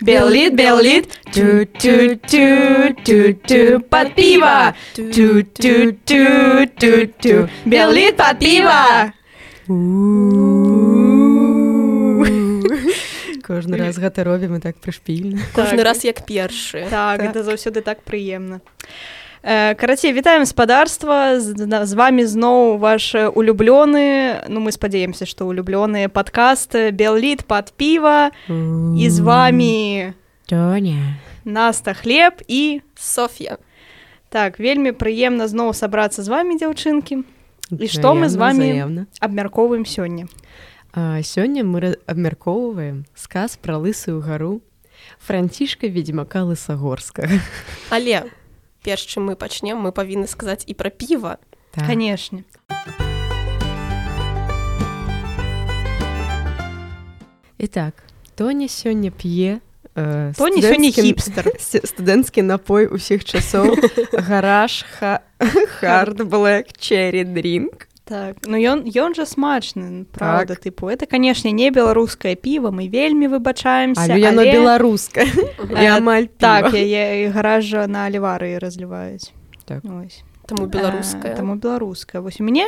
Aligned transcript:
Белит, 0.00 0.54
белит, 0.54 1.08
под 3.88 4.14
пиво. 4.14 4.74
Белит 7.64 8.16
под 8.16 8.38
пиво. 8.38 9.12
Кожны 13.50 13.76
раз 13.76 13.98
гэта 13.98 14.22
робім 14.22 14.56
і 14.56 14.60
так 14.60 14.76
прышпільна. 14.78 15.42
Кожны 15.54 15.82
раз 15.82 16.04
як 16.04 16.22
першы. 16.22 16.86
Так, 16.90 17.20
гэта 17.20 17.42
заўсёды 17.42 17.82
так 17.82 17.98
прыемна. 18.06 18.60
Э, 18.62 19.19
карацей 19.42 20.12
вітаем 20.12 20.46
спадарства 20.46 21.40
з, 21.40 21.54
з 21.86 21.92
вами 21.92 22.26
зноў 22.26 22.78
ваш 22.78 23.14
э, 23.14 23.28
улюблёны 23.28 24.44
ну 24.48 24.60
мы 24.60 24.72
спадзяемся 24.72 25.24
што 25.26 25.46
улюблёныя 25.48 26.08
падкасты 26.12 26.90
белліт 26.92 27.44
пад 27.48 27.72
піва 27.76 28.30
і 28.48 29.06
з 29.10 29.18
вами 29.20 30.12
Тоня. 30.46 31.16
наста 31.44 31.94
хлеб 31.94 32.42
і 32.48 32.82
Соф'я. 32.98 33.56
так 34.28 34.58
вельмі 34.60 34.92
прыемна 34.92 35.48
зноў 35.48 35.72
сабрацца 35.72 36.22
з 36.22 36.28
вами 36.28 36.56
дзяўчынкі 36.60 37.24
І 37.70 37.86
што 37.88 38.12
мы 38.14 38.28
з 38.28 38.36
вамі? 38.36 39.06
абмяркоўваем 39.20 39.84
сёння 39.88 40.28
А, 40.92 41.22
сёння 41.22 41.64
мы 41.64 41.96
абмяркоўваем 42.06 43.06
сказ 43.14 43.56
пра 43.56 43.78
лысую 43.80 44.20
гару 44.20 44.60
францішка 45.16 45.86
ведзьмака 45.88 46.44
лысагорскага 46.44 47.40
Але 47.88 48.28
перш 48.83 49.01
чым 49.05 49.25
мы 49.25 49.35
пачнем, 49.35 49.77
мы 49.77 49.91
павінны 49.91 50.27
сказаць 50.27 50.63
і 50.67 50.73
пра 50.73 50.89
піва. 50.89 51.37
так. 51.71 51.87
канешне 51.87 52.43
Итак, 57.57 57.93
Тоня 58.35 58.67
сёння 58.67 59.11
п'е 59.11 59.61
э, 59.95 60.33
Тоня 60.37 60.61
сёння 60.61 60.91
студэнцкі- 60.91 61.01
хіпстер. 61.01 61.45
с- 61.57 61.81
студэнцкі 61.87 62.41
напой 62.43 62.87
усіх 62.87 63.23
часоў 63.23 63.75
гараж 64.11 64.83
ха 64.99 65.21
хард 65.79 66.19
блэк 66.27 66.75
черри 66.77 67.23
дринк 67.23 67.87
так 68.10 68.42
ну 68.50 68.58
ён 68.58 68.82
ён 68.90 69.14
жа 69.14 69.22
смачны 69.22 70.04
правда 70.10 70.58
так. 70.58 70.66
тыпу 70.66 70.90
это 70.90 71.06
канешне 71.06 71.54
не 71.54 71.70
беларускае 71.70 72.34
піва 72.34 72.74
мы 72.74 72.90
вельмі 72.90 73.30
выбачаемся 73.30 74.02
але 74.02 74.18
яно 74.18 74.42
Э, 75.70 75.86
амаль 75.94 76.26
так 76.26 76.74
яе 76.74 77.30
гаража 77.30 77.86
на 77.86 78.10
алівары 78.10 78.58
разліваюць 78.58 79.30
Так. 79.70 79.86
Таму 80.50 80.66
беларуская. 80.66 81.36
Таму 81.36 81.54
беларуская 81.54 82.20
вось 82.20 82.40
у 82.40 82.44
мяне 82.44 82.66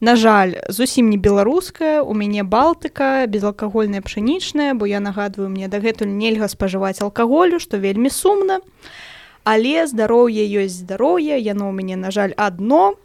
на 0.00 0.16
жаль 0.16 0.52
зусім 0.68 1.08
не 1.08 1.16
беларуская 1.16 2.02
у 2.02 2.12
мяне 2.12 2.44
балтыка 2.44 3.24
безалкагольная 3.26 4.02
пшанічная 4.04 4.74
бо 4.74 4.84
я 4.84 5.00
нагадваю 5.00 5.48
мне 5.48 5.68
дагэтуль 5.68 6.12
нельга 6.12 6.48
спажываць 6.52 7.00
алкаголю 7.00 7.58
што 7.58 7.80
вельмі 7.80 8.10
сумна. 8.10 8.60
Але 9.44 9.86
здароўе 9.86 10.44
ёсць 10.44 10.84
здароўе 10.84 11.40
яно 11.40 11.68
ў 11.68 11.72
мяне 11.72 11.96
на 11.96 12.12
жаль 12.12 12.36
адно 12.36 13.00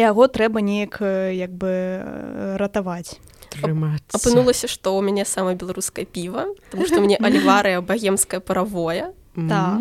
яго 0.00 0.28
трэба 0.28 0.60
неяк 0.60 1.00
як 1.34 1.52
бы 1.52 1.70
ратаваць 2.58 3.18
трымацца 3.52 4.16
Апынулася, 4.16 4.68
што 4.68 4.96
ў 4.96 5.04
мяне 5.04 5.24
самае 5.28 5.56
беларускае 5.60 6.04
піва, 6.08 6.46
таму 6.72 6.86
што 6.88 7.00
мне 7.04 7.16
аліварыя 7.26 7.80
багемскае 7.84 8.40
паравое. 8.40 9.12
так. 9.36 9.80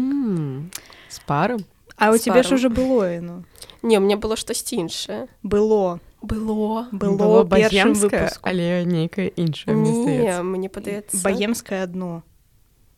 З 1.09 1.19
парам 1.25 1.63
А 1.97 2.09
у 2.11 2.17
цябе 2.17 2.41
ж 2.43 2.55
уже 2.55 2.69
было 2.69 3.03
яно 3.07 3.43
Не, 3.83 3.99
мне 3.99 4.15
было 4.15 4.35
штосьці 4.35 4.75
іншае. 4.75 5.27
было 5.43 5.99
Было. 6.21 6.85
было 6.91 7.43
выпуску 7.43 8.39
але 8.43 8.85
нейкая 8.85 9.27
іншая 9.35 9.73
мне 9.75 9.91
Не, 9.91 10.03
здаецца. 10.03 10.43
мне 10.43 10.69
падаецца. 10.69 11.17
баемскае 11.23 11.83
адно 11.83 12.23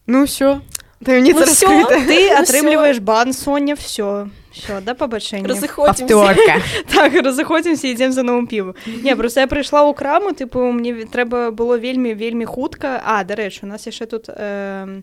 ну 0.07 0.23
ўсё 0.25 0.59
таямніца 1.03 1.39
Ну 1.39 1.45
всё. 1.45 1.67
раскрыта. 1.67 1.95
ты 2.07 2.29
Ну 2.29 2.41
атрымліваеш 2.41 2.99
бан 2.99 3.33
Соня 3.33 3.75
все 3.75 4.29
все 4.51 4.81
да 4.81 4.93
пабачэння 4.93 5.47
Разыходзімся. 5.49 6.13
Паўторка. 6.13 6.61
так 6.93 7.13
разыходзімся 7.13 7.87
ідзем 7.89 8.11
за 8.13 8.23
новым 8.23 8.47
піву 8.47 8.75
не 8.85 9.15
просто 9.15 9.41
я 9.41 9.47
прыйшла 9.47 9.81
ў 9.89 9.93
краму 9.93 10.31
тыпу 10.31 10.71
мне 10.71 11.05
трэба 11.05 11.51
было 11.51 11.77
вельмі 11.77 12.13
вельмі 12.13 12.45
хутка 12.45 13.01
а 13.05 13.23
дарэчы 13.23 13.65
у 13.65 13.67
нас 13.67 13.85
яшчэ 13.87 14.05
тут 14.05 14.29
э, 14.29 15.01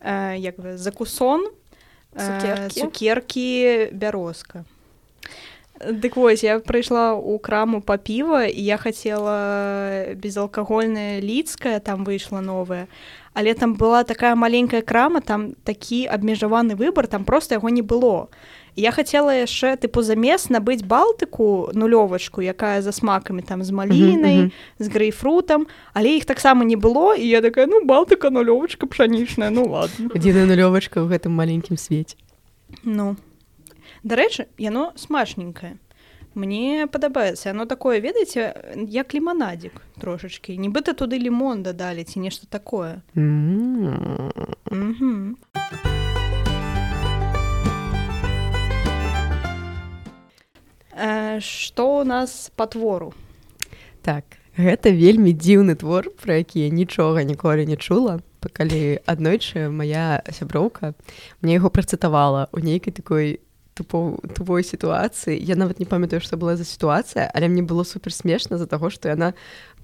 э, 0.00 0.34
як 0.38 0.56
бы 0.58 0.76
закусон 0.76 1.46
э, 2.14 2.68
Цукеркі. 2.68 3.90
бярозка 3.92 4.64
Дык 5.80 6.16
вось 6.16 6.44
я 6.44 6.58
прыйшла 6.60 7.16
ў 7.16 7.38
краму 7.40 7.80
па 7.80 7.96
піва 7.96 8.44
і 8.44 8.60
я 8.60 8.76
хацела 8.76 10.12
безалкагольная 10.12 11.20
лідская 11.24 11.80
там 11.80 12.04
выйшла 12.04 12.40
новая 12.44 12.84
але 13.34 13.54
там 13.54 13.74
была 13.74 14.04
такая 14.04 14.34
маленькая 14.34 14.82
крама 14.82 15.20
там 15.20 15.54
такі 15.64 16.06
абмежаваны 16.06 16.74
выбар 16.74 17.06
там 17.06 17.24
просто 17.24 17.54
яго 17.54 17.68
не 17.70 17.82
было. 17.82 18.28
Я 18.76 18.90
хацела 18.92 19.34
яшчэ 19.34 19.76
тыпу 19.76 20.02
замест 20.02 20.50
набыць 20.50 20.82
балтыку 20.82 21.70
нулёвачку 21.74 22.40
якая 22.40 22.82
за 22.82 22.92
смакамі 22.92 23.42
там 23.42 23.62
з 23.62 23.70
малінай 23.70 24.36
мгм. 24.36 24.52
з 24.78 24.86
грэйфрутам 24.88 25.66
але 25.94 26.16
іх 26.16 26.24
таксама 26.24 26.64
не 26.64 26.76
было 26.76 27.14
і 27.14 27.26
я 27.26 27.40
такая 27.40 27.66
ну 27.66 27.84
балтыка 27.84 28.30
нулёвачка 28.30 28.86
пшанічная 28.86 29.50
ну 29.50 29.66
ладно 29.66 30.10
адзіная 30.14 30.46
нулёвачка 30.46 31.02
ў 31.02 31.10
гэтым 31.10 31.34
маленькім 31.34 31.76
свеце. 31.76 32.16
Ну. 32.84 33.16
Дарэчы 34.02 34.46
яно 34.58 34.92
смачненькае 34.96 35.78
мне 36.34 36.86
падабаецца 36.86 37.50
оно 37.50 37.66
такое 37.66 38.00
ведаеце 38.00 38.54
як 38.86 39.14
ліманадзік 39.14 39.80
трошачки 40.00 40.56
нібыта 40.56 40.94
туды 40.94 41.18
лімон 41.18 41.62
дадалі 41.62 42.04
ці 42.04 42.20
нешта 42.20 42.46
такое. 42.46 43.02
М. 43.16 44.30
Мгм. 44.70 45.36
Э, 51.00 51.40
Што 51.40 52.00
у 52.00 52.04
нас 52.04 52.52
па 52.56 52.66
твору? 52.66 53.12
Так 54.02 54.24
гэта 54.56 54.92
вельмі 54.92 55.32
дзіўны 55.32 55.74
твор 55.74 56.10
пра 56.22 56.40
які 56.40 56.70
нічога 56.70 57.24
ніколі 57.24 57.66
не 57.66 57.76
чула. 57.76 58.20
Калі 58.40 59.00
аднойчы 59.04 59.68
моя 59.68 60.22
сяброўка 60.32 60.94
мне 61.42 61.54
яго 61.60 61.68
працытавала 61.68 62.48
у 62.52 62.60
нейкай 62.60 62.92
такой 62.92 63.40
тупо 63.80 64.20
тупой 64.36 64.60
сітуацыі 64.62 65.32
я 65.40 65.56
нават 65.56 65.80
не 65.80 65.86
памятаю 65.88 66.20
што 66.20 66.36
была 66.36 66.56
за 66.60 66.64
сітуацыя 66.68 67.30
але 67.32 67.48
мне 67.48 67.62
было 67.64 67.84
супер 67.88 68.12
смешна 68.12 68.58
за 68.60 68.66
таго 68.68 68.90
што 68.92 69.08
яна 69.08 69.32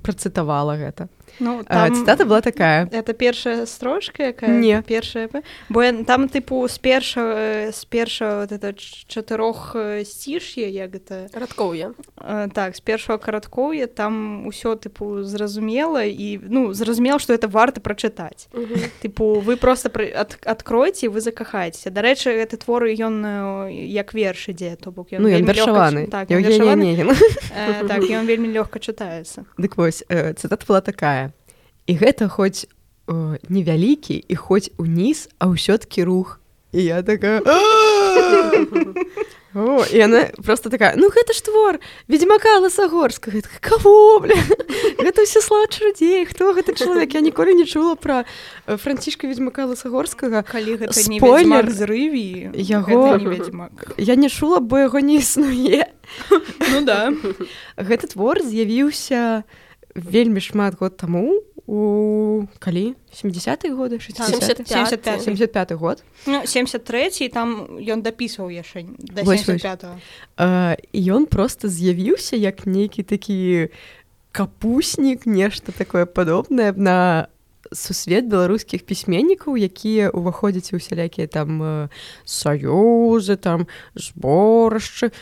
працытавала 0.05 0.77
гэта 0.77 1.09
Ну 1.41 1.61
А, 1.67 1.91
цытата 1.91 2.25
была 2.25 2.41
такая. 2.41 2.87
это 2.93 3.13
першая 3.13 3.67
строчка 3.67 4.23
якая 4.33 4.51
Не. 4.61 4.81
першая 4.83 5.29
бо 5.69 5.83
я- 5.83 6.05
там 6.05 6.29
тыпу 6.29 6.69
з 6.69 6.79
першага 6.79 7.73
з 7.73 7.85
першага 7.85 8.41
вот 8.47 8.53
это 8.53 8.73
чатырох 9.09 9.77
сціш'я 10.05 10.69
як 10.69 10.93
гэта 10.95 11.29
Радкоўе. 11.35 11.91
Так 12.55 12.77
з 12.77 12.81
першага 12.81 13.19
караткоўя 13.19 13.87
там 13.87 14.47
усё 14.47 14.77
тыпу 14.77 15.25
зразумела 15.25 16.05
і 16.05 16.39
ну 16.49 16.73
зразумела 16.73 17.19
што 17.19 17.35
это 17.35 17.49
варта 17.49 17.81
прачытаць 17.81 18.49
тыпу 19.03 19.43
вы 19.43 19.57
просто 19.57 19.89
пры- 19.89 20.13
ад, 20.15 20.39
адкройце 20.47 21.09
вы 21.09 21.21
закахаецеся 21.21 21.91
дарэчы 21.91 22.33
гэты 22.39 22.57
твор 22.57 22.85
ён 22.85 23.69
як 23.87 24.15
верш 24.15 24.49
ідзе 24.49 24.77
то 24.77 24.91
бок 24.91 25.09
ну 25.13 25.29
ён 25.29 25.47
лёгка 25.47 25.53
вершаваны. 25.53 26.07
так. 26.11 26.31
Э, 26.31 27.89
так 27.89 28.03
ён 28.19 28.27
вельмі 28.27 28.49
лёгка 28.53 28.79
чытаецца. 28.79 29.45
Дык 29.59 29.77
вось 29.77 30.05
э, 30.09 30.33
цытата 30.35 30.67
была 30.67 30.81
такая. 30.81 31.33
І 31.87 31.97
гэта 31.97 32.29
хоць 32.29 32.67
э, 33.07 33.39
невялікі 33.49 34.25
і 34.29 34.35
хоць 34.35 34.71
уніз 34.79 35.29
а 35.39 35.47
ўсё-ткі 35.55 36.05
рух 36.05 36.41
і 36.73 36.85
я 36.85 37.03
такая 37.03 37.41
О, 39.57 39.81
і 39.89 39.97
яна 39.97 40.29
просто 40.45 40.69
такая 40.69 40.93
ну 41.01 41.09
гэта 41.09 41.33
ж 41.33 41.41
твор 41.41 41.81
ведьмака 42.13 42.61
ласагорска 42.61 43.33
кого 43.65 44.21
бля? 44.21 44.37
гэта 45.01 45.25
ўсе 45.25 45.41
слад 45.41 45.73
чудзей 45.73 46.29
хто 46.29 46.53
гэта 46.53 46.77
чалавек? 46.77 47.17
Я 47.17 47.25
ніколі 47.25 47.57
не 47.57 47.65
чула 47.65 47.97
пра 47.97 48.29
э, 48.69 48.77
францішка 48.77 49.25
ведьмака 49.25 49.65
ласагорскага 49.65 50.45
калі 50.45 50.77
гэта 50.77 50.93
Спойлер, 50.93 51.73
зрыві 51.73 52.53
яго- 52.53 53.17
я 53.97 54.15
не 54.21 54.29
чула 54.29 54.61
бо 54.61 54.77
яго 54.77 55.01
не 55.01 55.25
існуе. 55.25 55.89
Ну 56.69 56.85
да. 56.85 57.17
Гэты 57.81 58.13
твор 58.13 58.45
з'явіўся 58.45 59.49
вельмі 59.97 60.45
шмат 60.45 60.77
год 60.77 61.01
таму 61.01 61.41
у 61.67 62.47
калі? 62.59 62.95
70 63.13 63.71
годы 63.75 64.01
60 64.01 64.69
75. 64.69 65.23
75 65.23 65.73
год. 65.73 66.05
Ну, 66.27 66.43
73 66.47 67.29
там 67.29 67.79
ён 67.81 68.03
дапісваў 68.03 68.51
яшчэ 68.51 68.87
да 68.99 69.23
Вось, 69.23 69.47
вось. 69.47 69.63
75 69.63 69.85
і 70.93 71.01
ён 71.13 71.27
просто 71.27 71.69
з'явіўся 71.69 72.37
як 72.37 72.67
нейкі 72.67 73.03
такі 73.03 73.69
капуснік 74.33 75.27
нешта 75.27 75.73
такое 75.73 76.07
падобнае 76.07 76.73
на 76.77 77.29
сусвет 77.73 78.27
беларускіх 78.27 78.85
пісьменнікаў 78.87 79.57
якія 79.57 80.11
ўваходзяць 80.13 80.75
у 80.75 80.81
сялякія 80.81 81.27
там 81.27 81.63
э, 81.63 81.89
саюзы 82.25 83.37
там 83.37 83.67
зборышчы 83.95 85.13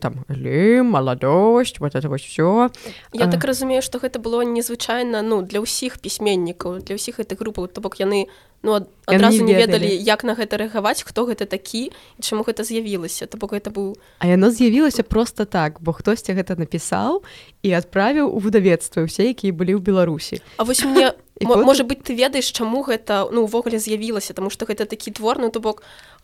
там 0.00 0.24
лі 0.28 0.82
маладосць 0.82 1.78
вот 1.78 1.94
это 1.94 2.08
вось 2.08 2.24
все 2.24 2.70
Я 3.12 3.26
так 3.30 3.44
разумею 3.44 3.82
што 3.82 3.98
гэта 3.98 4.18
было 4.18 4.42
незвычайна 4.42 5.22
ну 5.22 5.42
для 5.42 5.60
ўсіх 5.60 5.98
пісьменнікаў 5.98 6.82
для 6.82 6.94
ўсіх 6.96 7.20
гэтых 7.20 7.38
групаў 7.38 7.68
то 7.68 7.80
бок 7.80 8.00
яны 8.00 8.26
ну 8.64 8.80
адразу 9.06 9.44
не 9.44 9.54
ведалі 9.54 9.92
як 9.92 10.24
на 10.24 10.34
гэта 10.34 10.56
рэагаваць 10.56 11.04
хто 11.04 11.28
гэта 11.28 11.44
такі 11.44 11.92
і 11.92 12.20
чаму 12.24 12.42
гэта 12.48 12.64
з'явілася. 12.64 13.28
То 13.28 13.36
бок 13.36 13.52
гэта 13.52 13.68
быў 13.68 13.94
А 14.18 14.26
яно 14.26 14.50
з'явілася 14.50 15.04
просто 15.04 15.44
так 15.44 15.78
бо 15.84 15.92
хтосьці 15.92 16.32
гэта 16.32 16.56
напісаў 16.56 17.22
і 17.62 17.68
адправіў 17.76 18.32
у 18.32 18.40
выдавецтва 18.40 19.04
ўсе 19.04 19.28
якія 19.36 19.52
былі 19.52 19.76
ў 19.76 19.84
беларусі. 19.84 20.40
А 20.56 20.64
вось 20.64 20.80
мне 20.80 21.12
можа 21.40 21.84
быть 21.84 22.02
ты 22.02 22.14
ведаеш 22.14 22.50
чаму 22.52 22.82
гэта 22.82 23.28
ну 23.32 23.42
увогуле 23.42 23.78
з'явілася 23.78 24.34
тому 24.34 24.50
что 24.50 24.66
гэта 24.66 24.86
такі 24.86 25.10
твор 25.10 25.38
ну 25.38 25.50
то 25.50 25.60
бок 25.60 25.82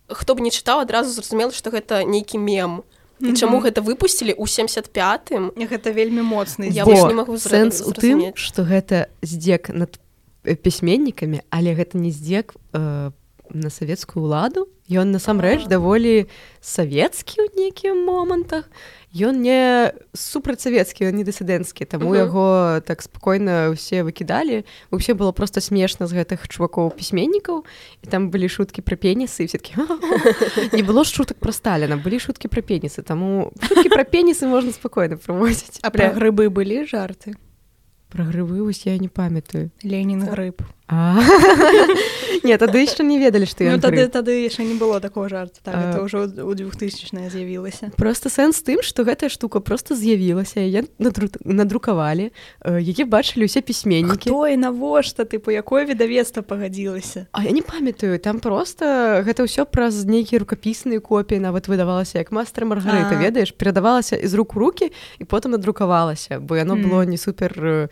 хто 0.09 0.35
б 0.35 0.41
не 0.41 0.51
чытаў 0.51 0.81
адразу 0.81 1.11
зразумела 1.11 1.51
што 1.51 1.71
гэта 1.71 2.05
нейкі 2.05 2.39
мем. 2.39 2.83
І 3.21 3.37
чаму 3.37 3.61
гэта 3.61 3.85
выпусцілі 3.85 4.33
ў 4.33 4.49
75м 4.49 5.53
гэта 5.53 5.93
вельмі 5.93 6.25
моцны 6.25 6.73
я 6.73 6.89
не 6.89 7.15
магу 7.15 7.37
сэнс 7.37 7.85
у 7.85 7.93
тым 7.93 8.33
што 8.35 8.65
гэта 8.65 9.13
здзек 9.21 9.69
над 9.69 10.01
пісьменнікамі 10.43 11.45
але 11.53 11.77
гэта 11.77 12.01
не 12.01 12.11
здзек 12.17 12.57
э, 12.73 13.13
на 13.55 13.71
савецкую 13.71 14.25
ўладу 14.27 14.69
ён 14.91 15.15
насамрэч 15.15 15.71
даволі 15.71 16.27
савецкі 16.61 17.47
ў 17.47 17.47
нейкіх 17.55 17.95
момантах 17.95 18.67
ён 19.15 19.43
не 19.43 19.91
супрацьсавецкі 20.15 21.11
не 21.15 21.23
дысідэнцкі 21.27 21.87
таму 21.87 22.11
uh 22.11 22.15
-huh. 22.15 22.25
яго 22.25 22.47
так 22.81 23.03
спакойна 23.03 23.71
ўсе 23.71 24.03
выкідалі 24.03 24.65
вообще 24.91 25.15
было 25.15 25.33
просто 25.33 25.61
смешна 25.61 26.07
з 26.07 26.13
гэтых 26.13 26.49
чувакоў 26.49 26.91
пісьменнікаў 26.91 27.65
і 28.03 28.07
там 28.07 28.31
былі 28.31 28.49
шуткі 28.49 28.83
пра 28.83 28.97
пенісы 28.97 29.47
все-таки 29.47 29.75
не 30.73 30.83
было 30.83 31.05
шутак 31.05 31.39
пра 31.39 31.53
сталіна 31.53 31.97
былі 31.97 32.19
шуткі 32.19 32.49
пра 32.49 32.63
пенісы 32.63 33.03
таму 33.03 33.53
пра 33.91 34.05
пенісы 34.05 34.47
можна 34.47 34.73
спакойна 34.73 35.17
праводзіць 35.17 35.79
а 35.83 35.91
пра 35.91 36.11
грыбы 36.15 36.51
былі 36.51 36.87
жарты? 36.87 37.35
Пра 38.11 38.25
грывы 38.25 38.65
вось 38.65 38.87
я 38.87 38.99
не 38.99 39.09
памятаю. 39.09 39.71
Ленін 39.85 40.27
грыб 40.27 40.67
Не 42.47 42.57
тады 42.59 42.83
яшчэ 42.85 43.03
не 43.03 43.19
ведалі 43.19 43.47
што 43.47 43.65
ну, 43.65 43.79
тады 43.81 44.07
тады 44.09 44.45
яшчэ 44.45 44.65
не 44.65 44.75
было 44.75 45.01
такого 45.01 45.29
жарта 45.29 45.61
так, 45.63 45.75
а... 45.75 46.03
ўжо 46.05 46.25
у 46.27 46.53
двухтысячная 46.55 47.31
з'явілася 47.31 47.91
просто 47.97 48.31
сэнс 48.31 48.63
тым 48.63 48.83
што 48.83 49.05
гэтая 49.05 49.31
штука 49.31 49.61
просто 49.61 49.97
з'явілася 49.97 50.61
я 50.61 50.85
надру... 50.99 51.29
надрукавалі 51.45 52.31
які 52.65 53.05
бачылі 53.05 53.51
ўсе 53.51 53.61
пісьменнікі 53.61 54.31
і 54.31 54.57
навошта 54.57 55.25
ты 55.25 55.39
по 55.39 55.51
якое 55.51 55.85
відавецтва 55.85 56.43
пагадзілася? 56.43 57.27
А 57.33 57.45
я 57.45 57.51
не 57.51 57.63
памятаю 57.63 58.19
там 58.19 58.41
просто 58.41 59.23
гэта 59.27 59.47
ўсё 59.47 59.65
праз 59.67 60.05
нейкія 60.05 60.41
рукапісныя 60.43 61.01
копіі 61.01 61.41
нават 61.41 61.69
выдавалася 61.69 62.19
як 62.19 62.33
мастер 62.33 62.65
маргарыта 62.65 63.17
ведаеш? 63.17 63.53
Перадавалася 63.53 64.19
з 64.23 64.33
рук 64.35 64.57
у 64.57 64.61
руки 64.61 64.93
і 65.19 65.25
потым 65.25 65.57
надрукавалася 65.57 66.41
бо 66.41 66.57
яно 66.57 66.77
было 66.77 67.05
не 67.05 67.19
супер 67.19 67.91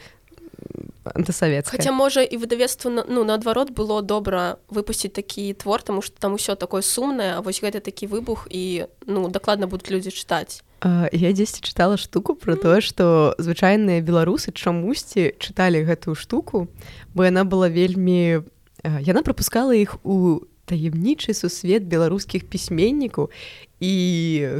антысавецкая 1.14 1.78
Хаця 1.78 1.92
можа 1.92 2.22
і 2.22 2.36
выдавецтва 2.36 3.04
ну 3.08 3.24
наадварот 3.24 3.70
было 3.70 4.02
добра 4.02 4.58
выпусціць 4.68 5.12
такі 5.14 5.52
твор 5.54 5.82
таму 5.82 6.02
што 6.02 6.18
там 6.20 6.34
усё 6.34 6.54
такое 6.54 6.82
сумнае 6.82 7.38
А 7.38 7.40
вось 7.40 7.62
гэта 7.62 7.80
такі 7.80 8.06
выбух 8.06 8.46
і 8.50 8.86
ну 9.06 9.28
дакладна 9.28 9.66
будуць 9.66 9.90
людзі 9.90 10.10
чытаць 10.10 10.62
я 11.12 11.32
дзесьці 11.32 11.62
чытала 11.62 11.96
штуку 11.96 12.34
про 12.34 12.56
тое 12.56 12.80
што 12.80 13.34
звычайныя 13.38 14.00
беларусы 14.00 14.52
чамусьці 14.52 15.34
чыталі 15.38 15.82
гэтую 15.82 16.14
штуку 16.14 16.68
бо 17.14 17.24
яна 17.24 17.44
была 17.44 17.68
вельмі 17.68 18.44
яна 18.84 19.22
прапускала 19.22 19.74
іх 19.74 19.98
у 20.04 20.46
таемнічы 20.68 21.32
сусвет 21.32 21.88
беларускіх 21.88 22.44
пісьменнікаў 22.44 23.32
і 23.80 23.92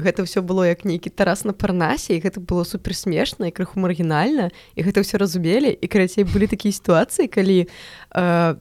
гэта 0.05 0.25
ўсё 0.25 0.40
было 0.46 0.64
як 0.64 0.87
нейкі 0.88 1.10
тарас 1.10 1.44
на 1.44 1.52
парнасе 1.52 2.16
і 2.16 2.22
гэта 2.22 2.40
было 2.40 2.64
супер 2.64 2.94
смешна 2.94 3.50
і 3.50 3.55
крыху 3.55 3.82
маргінальна 3.82 4.49
і 4.78 4.81
гэта 4.87 5.02
ўсё 5.05 5.19
разумелі. 5.19 5.75
І 5.75 5.87
карацей 5.90 6.25
былі 6.25 6.46
такія 6.46 6.72
сітуацыі 6.72 7.26
калі 7.26 7.66
э, 7.66 8.55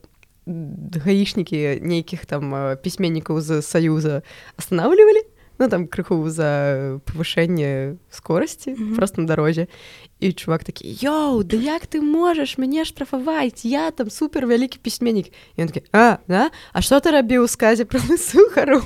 гаішнікі 1.05 1.83
нейкіх 1.83 2.25
там 2.25 2.77
пісьменнікаў 2.81 3.41
з 3.43 3.61
саюза 3.61 4.23
останавливалі 4.55 5.26
ну 5.59 5.69
там 5.69 5.87
крыху 5.87 6.29
за 6.29 6.99
павышэнне 7.05 7.95
скорасці 8.09 8.71
mm 8.71 8.77
-hmm. 8.77 8.95
просто 8.95 9.21
на 9.21 9.27
дарозе 9.27 9.67
і 10.19 10.33
чувак 10.33 10.63
такі 10.63 10.97
Йоу 11.01 11.43
да 11.43 11.57
як 11.57 11.81
ты 11.87 12.01
можаш 12.01 12.57
мяне 12.57 12.85
штрафаваць 12.85 13.65
я 13.65 13.91
там 13.91 14.09
супер 14.09 14.47
вялікі 14.47 14.79
пісьменнік 14.81 15.25
ён 15.57 15.67
такі 15.67 15.81
а 15.91 16.17
да? 16.27 16.49
А 16.73 16.81
што 16.81 16.95
ты 16.95 17.11
рабіў 17.11 17.43
у 17.43 17.47
сказе 17.47 17.85
про 17.85 17.99
сухару 17.99 18.81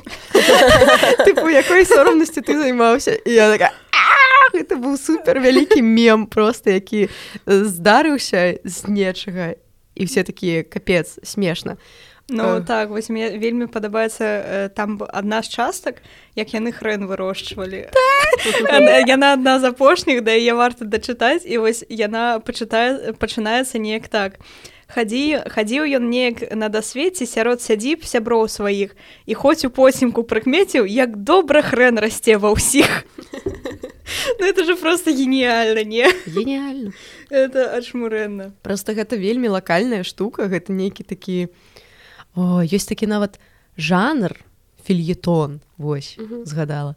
тыпу 1.25 1.49
якой 1.49 1.85
сорамнасці 1.85 2.41
ты 2.41 2.57
займаўся 2.57 3.11
і 3.25 3.31
я 3.31 3.51
такая 3.51 3.71
это 4.53 4.75
быў 4.75 4.97
супер 4.97 5.39
вялікі 5.39 5.81
мем 5.81 6.25
просто 6.25 6.69
які 6.69 7.09
здарыўся 7.45 8.59
з 8.63 8.87
нечага 8.87 9.55
і 9.95 10.05
все 10.05 10.23
такія 10.23 10.63
капец 10.63 11.19
смешна 11.23 11.71
а 11.71 12.10
Ну 12.29 12.43
а... 12.55 12.61
так 12.61 12.89
вось 12.89 13.09
мне 13.09 13.29
вельмі 13.37 13.67
падабаецца 13.67 14.25
э, 14.25 14.69
там 14.69 15.01
адна 15.09 15.41
з 15.41 15.49
частак 15.49 16.01
як 16.35 16.53
яны 16.53 16.71
хрэн 16.71 17.05
вырошчвалі. 17.07 17.89
Так! 17.91 19.07
яна 19.07 19.33
адна 19.33 19.59
з 19.59 19.73
апошніх 19.73 20.23
да 20.23 20.31
яе 20.31 20.53
варта 20.53 20.85
дачытаць 20.85 21.43
і 21.43 21.57
вось 21.57 21.83
яна 21.89 22.39
пачытае 22.39 23.13
пачынаецца 23.19 23.79
неяк 23.79 24.07
так. 24.07 24.39
Хадзі 24.91 25.47
хадзіў 25.47 25.87
ён 25.99 26.11
неяк 26.11 26.51
на 26.51 26.67
дасвеце 26.67 27.25
сярод 27.25 27.63
сядзіб 27.63 28.03
сяброў 28.03 28.47
сваіх 28.51 28.95
і 29.25 29.33
хоць 29.35 29.63
у 29.63 29.69
посімку 29.71 30.23
прыкмеціў 30.23 30.87
як 30.87 31.15
добра 31.15 31.63
хрэн 31.63 31.99
расце 31.99 32.37
ва 32.37 32.51
ўсіх. 32.55 33.03
Ну 34.39 34.45
это 34.45 34.65
же 34.65 34.75
просто 34.75 35.11
гениальна 35.11 35.85
не? 35.85 36.03
Гениальна 36.27 36.91
это 37.31 37.71
адшмурэнна 37.77 38.51
просто 38.61 38.93
гэта 38.93 39.15
вельмі 39.15 39.47
лакальная 39.47 40.03
штука 40.03 40.51
гэта 40.51 40.75
нейкі 40.75 41.07
такі 41.07 41.47
О, 42.35 42.61
ёсць 42.63 42.87
такі 42.87 43.07
нават 43.07 43.39
жанр 43.77 44.35
фільетон 44.83 45.59
вось 45.77 46.17
uh 46.19 46.27
-huh. 46.27 46.45
згадала 46.45 46.95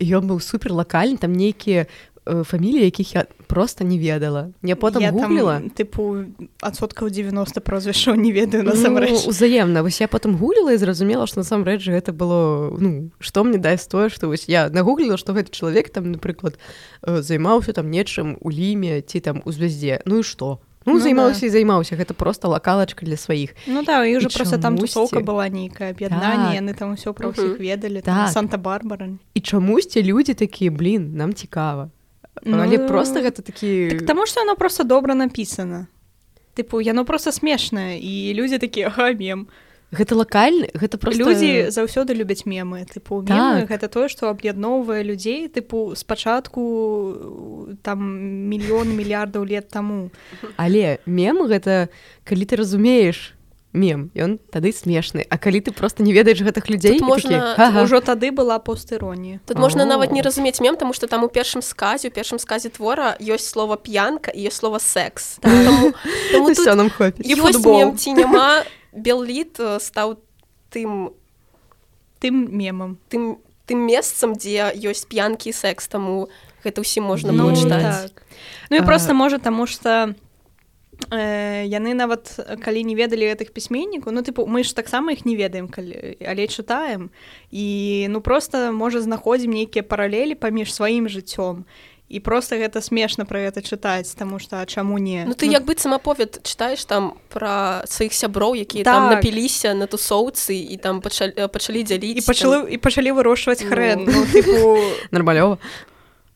ён 0.00 0.26
быў 0.26 0.40
супер 0.40 0.72
лакальны 0.72 1.18
там 1.18 1.32
нейкія 1.32 1.86
фамілі 2.26 2.84
якіх 2.84 3.14
я 3.14 3.24
просто 3.46 3.84
не 3.84 3.98
ведала. 3.98 4.48
Не 4.62 4.74
потым 4.74 5.10
гугліла. 5.10 5.62
тыпу 5.78 6.26
адсоткаў 6.60 7.10
90 7.10 7.60
прозвішча 7.60 8.16
не 8.16 8.32
ведаю 8.32 8.64
насамрэч. 8.64 9.10
Ну, 9.10 9.30
узаемна 9.30 9.82
вось 9.82 10.00
я 10.00 10.08
потым 10.08 10.34
гугліла 10.34 10.72
і 10.72 10.78
зразумела 10.78 11.26
што 11.26 11.40
насамрэч 11.40 11.86
гэта 11.86 12.12
было 12.12 12.74
ну 12.78 13.10
што 13.20 13.44
мне 13.44 13.58
дасць 13.58 13.86
тое 13.86 14.10
што 14.10 14.26
вось 14.26 14.48
я 14.48 14.68
нагугліла 14.70 15.16
што 15.16 15.32
гэты 15.32 15.54
чалавек 15.54 15.90
там 15.90 16.10
напрыклад 16.10 16.58
займаўся 17.02 17.72
там 17.72 17.90
нечым 17.90 18.36
у 18.40 18.50
ліме 18.50 19.02
ці 19.02 19.20
там 19.20 19.42
у 19.44 19.52
звяздзе 19.52 20.02
ну 20.04 20.18
і 20.18 20.22
што 20.22 20.58
Ну, 20.86 20.92
ну 20.92 21.00
займаўся 21.00 21.40
да. 21.40 21.46
і 21.46 21.50
займаўся 21.50 21.96
гэта 21.96 22.14
просто 22.14 22.48
лакалачка 22.48 23.06
для 23.06 23.16
сваіх 23.16 23.54
Ну 23.66 23.82
да 23.82 24.04
і 24.04 24.16
уже 24.16 24.28
просто 24.28 24.58
там 24.58 24.78
тусовка 24.78 25.20
была 25.20 25.48
нейкая 25.48 25.90
аб'яднанне 25.90 26.54
так. 26.54 26.62
яны 26.62 26.74
там 26.74 26.94
усё 26.94 27.12
про 27.12 27.34
ўсіх 27.34 27.58
ведалі 27.58 28.00
так. 28.00 28.30
санта-барбара. 28.30 29.18
І 29.34 29.40
чамусьці 29.40 30.02
людзі 30.02 30.34
такія 30.34 30.70
блин 30.70 31.16
нам 31.16 31.34
цікава 31.34 31.90
ну... 32.42 32.62
але 32.62 32.78
просто 32.78 33.20
гэта 33.20 33.42
такі 33.42 33.90
так, 33.90 34.06
таму 34.06 34.26
что 34.26 34.40
оно 34.40 34.56
просто 34.56 34.84
добра 34.84 35.14
написано. 35.14 35.86
Тыпу 36.54 36.80
яно 36.80 37.04
просто 37.04 37.32
смешнае 37.32 37.98
і 37.98 38.34
людзі 38.34 38.58
такія 38.58 38.88
гамем 38.88 39.46
гэта 39.92 40.14
лакальны 40.18 40.68
гэта 40.74 40.98
просто 40.98 41.22
людзі 41.22 41.70
заўсёды 41.70 42.14
любяць 42.14 42.46
мемы. 42.46 42.84
Тыпу 42.86 43.22
так. 43.22 43.68
гэта 43.70 43.88
тое 43.88 44.08
што 44.08 44.30
аб'ядноўвае 44.30 45.02
людзей 45.02 45.48
тыпу 45.48 45.94
спачатку 45.94 47.76
там 47.82 47.98
мільён 48.50 48.90
мільярдаў 48.96 49.44
лет 49.44 49.68
таму. 49.68 50.10
Але 50.56 50.98
мем 51.06 51.46
гэта 51.46 51.88
калі 52.24 52.44
ты 52.44 52.56
разумееш 52.56 53.36
мем 53.76 54.10
ён 54.16 54.40
тады 54.50 54.72
смешны. 54.72 55.22
А 55.28 55.38
калі 55.38 55.60
ты 55.60 55.70
просто 55.70 56.02
не 56.02 56.12
ведаеш 56.12 56.40
гэтых 56.42 56.66
людзей 56.72 56.98
можна 56.98 57.54
ага. 57.54 57.84
ўжо 57.84 58.00
тады 58.00 58.32
была 58.32 58.58
постыронія. 58.58 59.38
Тут 59.46 59.58
можна 59.58 59.84
нават 59.84 60.10
не 60.10 60.22
разумець 60.22 60.58
мем 60.60 60.76
тому 60.76 60.92
что 60.92 61.06
там 61.06 61.22
у 61.22 61.28
першым 61.28 61.62
сказе 61.62 62.08
у 62.08 62.10
першым 62.10 62.38
сказе 62.38 62.70
твора 62.70 63.14
ёсць 63.20 63.46
слова 63.46 63.76
п'янка 63.76 64.32
і 64.32 64.48
ёсць 64.48 64.58
слова 64.58 64.80
секс 64.80 65.38
так. 65.42 65.52
нам 66.74 66.90
хопіць. 66.90 67.28
ці 67.94 68.12
няма 68.14 68.64
белліт 68.96 69.60
э, 69.60 69.78
стаў 69.80 70.18
тым 70.72 71.12
тым 72.18 72.48
мемам 72.50 72.98
тым 73.12 73.38
тым 73.66 73.84
месцам 73.84 74.34
дзе 74.34 74.72
ёсць 74.72 75.06
п'янкі 75.06 75.52
секс 75.52 75.88
таму 75.88 76.28
гэта 76.64 76.80
ўсім 76.80 77.04
можна 77.04 77.32
ну, 77.32 77.52
чытаць 77.52 78.10
так. 78.10 78.24
ну 78.70 78.80
і 78.80 78.82
а... 78.82 78.86
просто 78.86 79.14
можа 79.14 79.38
таму 79.38 79.66
что 79.66 80.14
э, 81.10 81.66
яны 81.66 81.92
нават 81.92 82.40
калі 82.62 82.84
не 82.84 82.94
ведалі 82.96 83.28
гэтых 83.28 83.52
пісьменнікаў 83.52 84.14
ну 84.14 84.22
тыпу 84.22 84.46
мы 84.46 84.64
ж 84.64 84.72
таксама 84.72 85.12
іх 85.12 85.26
не 85.28 85.36
ведаем 85.36 85.68
калі 85.68 86.16
але 86.24 86.48
чытаем 86.48 87.10
і 87.50 87.66
ну 88.08 88.20
просто 88.20 88.72
можа 88.72 89.02
знаходзім 89.02 89.52
нейкія 89.52 89.82
паралелі 89.82 90.34
паміж 90.34 90.72
сваім 90.72 91.10
жыццём 91.10 91.68
і 92.08 92.20
просто 92.20 92.56
гэта 92.56 92.78
смешна 92.80 93.26
пра 93.26 93.42
гэта 93.50 93.62
чытаць 93.62 94.14
таму 94.14 94.38
што 94.38 94.62
чаму 94.66 94.98
не? 94.98 95.24
Ну 95.26 95.34
ты 95.34 95.46
ну... 95.46 95.58
як 95.58 95.66
быццам 95.66 95.94
аповед 95.98 96.38
чытаеш 96.46 96.84
там 96.86 97.18
пра 97.28 97.82
сваіх 97.86 98.14
сяброў 98.14 98.54
якія 98.54 98.84
так. 98.84 98.94
там 98.94 99.02
напіліся 99.10 99.74
на 99.74 99.90
тусоўцы 99.90 100.54
і 100.54 100.76
там 100.78 101.02
пачалі, 101.02 101.34
пачалі 101.50 101.82
дзяліць 101.82 102.22
і 102.22 102.26
пачалі 102.26 102.62
там... 102.62 102.68
і 102.70 102.76
пачалі 102.78 103.10
вырошчваць 103.10 103.62
ну... 103.66 103.70
хрэн 103.70 104.06
ну, 104.06 104.22
тыпу... 104.30 104.78
нармалёва. 105.10 105.58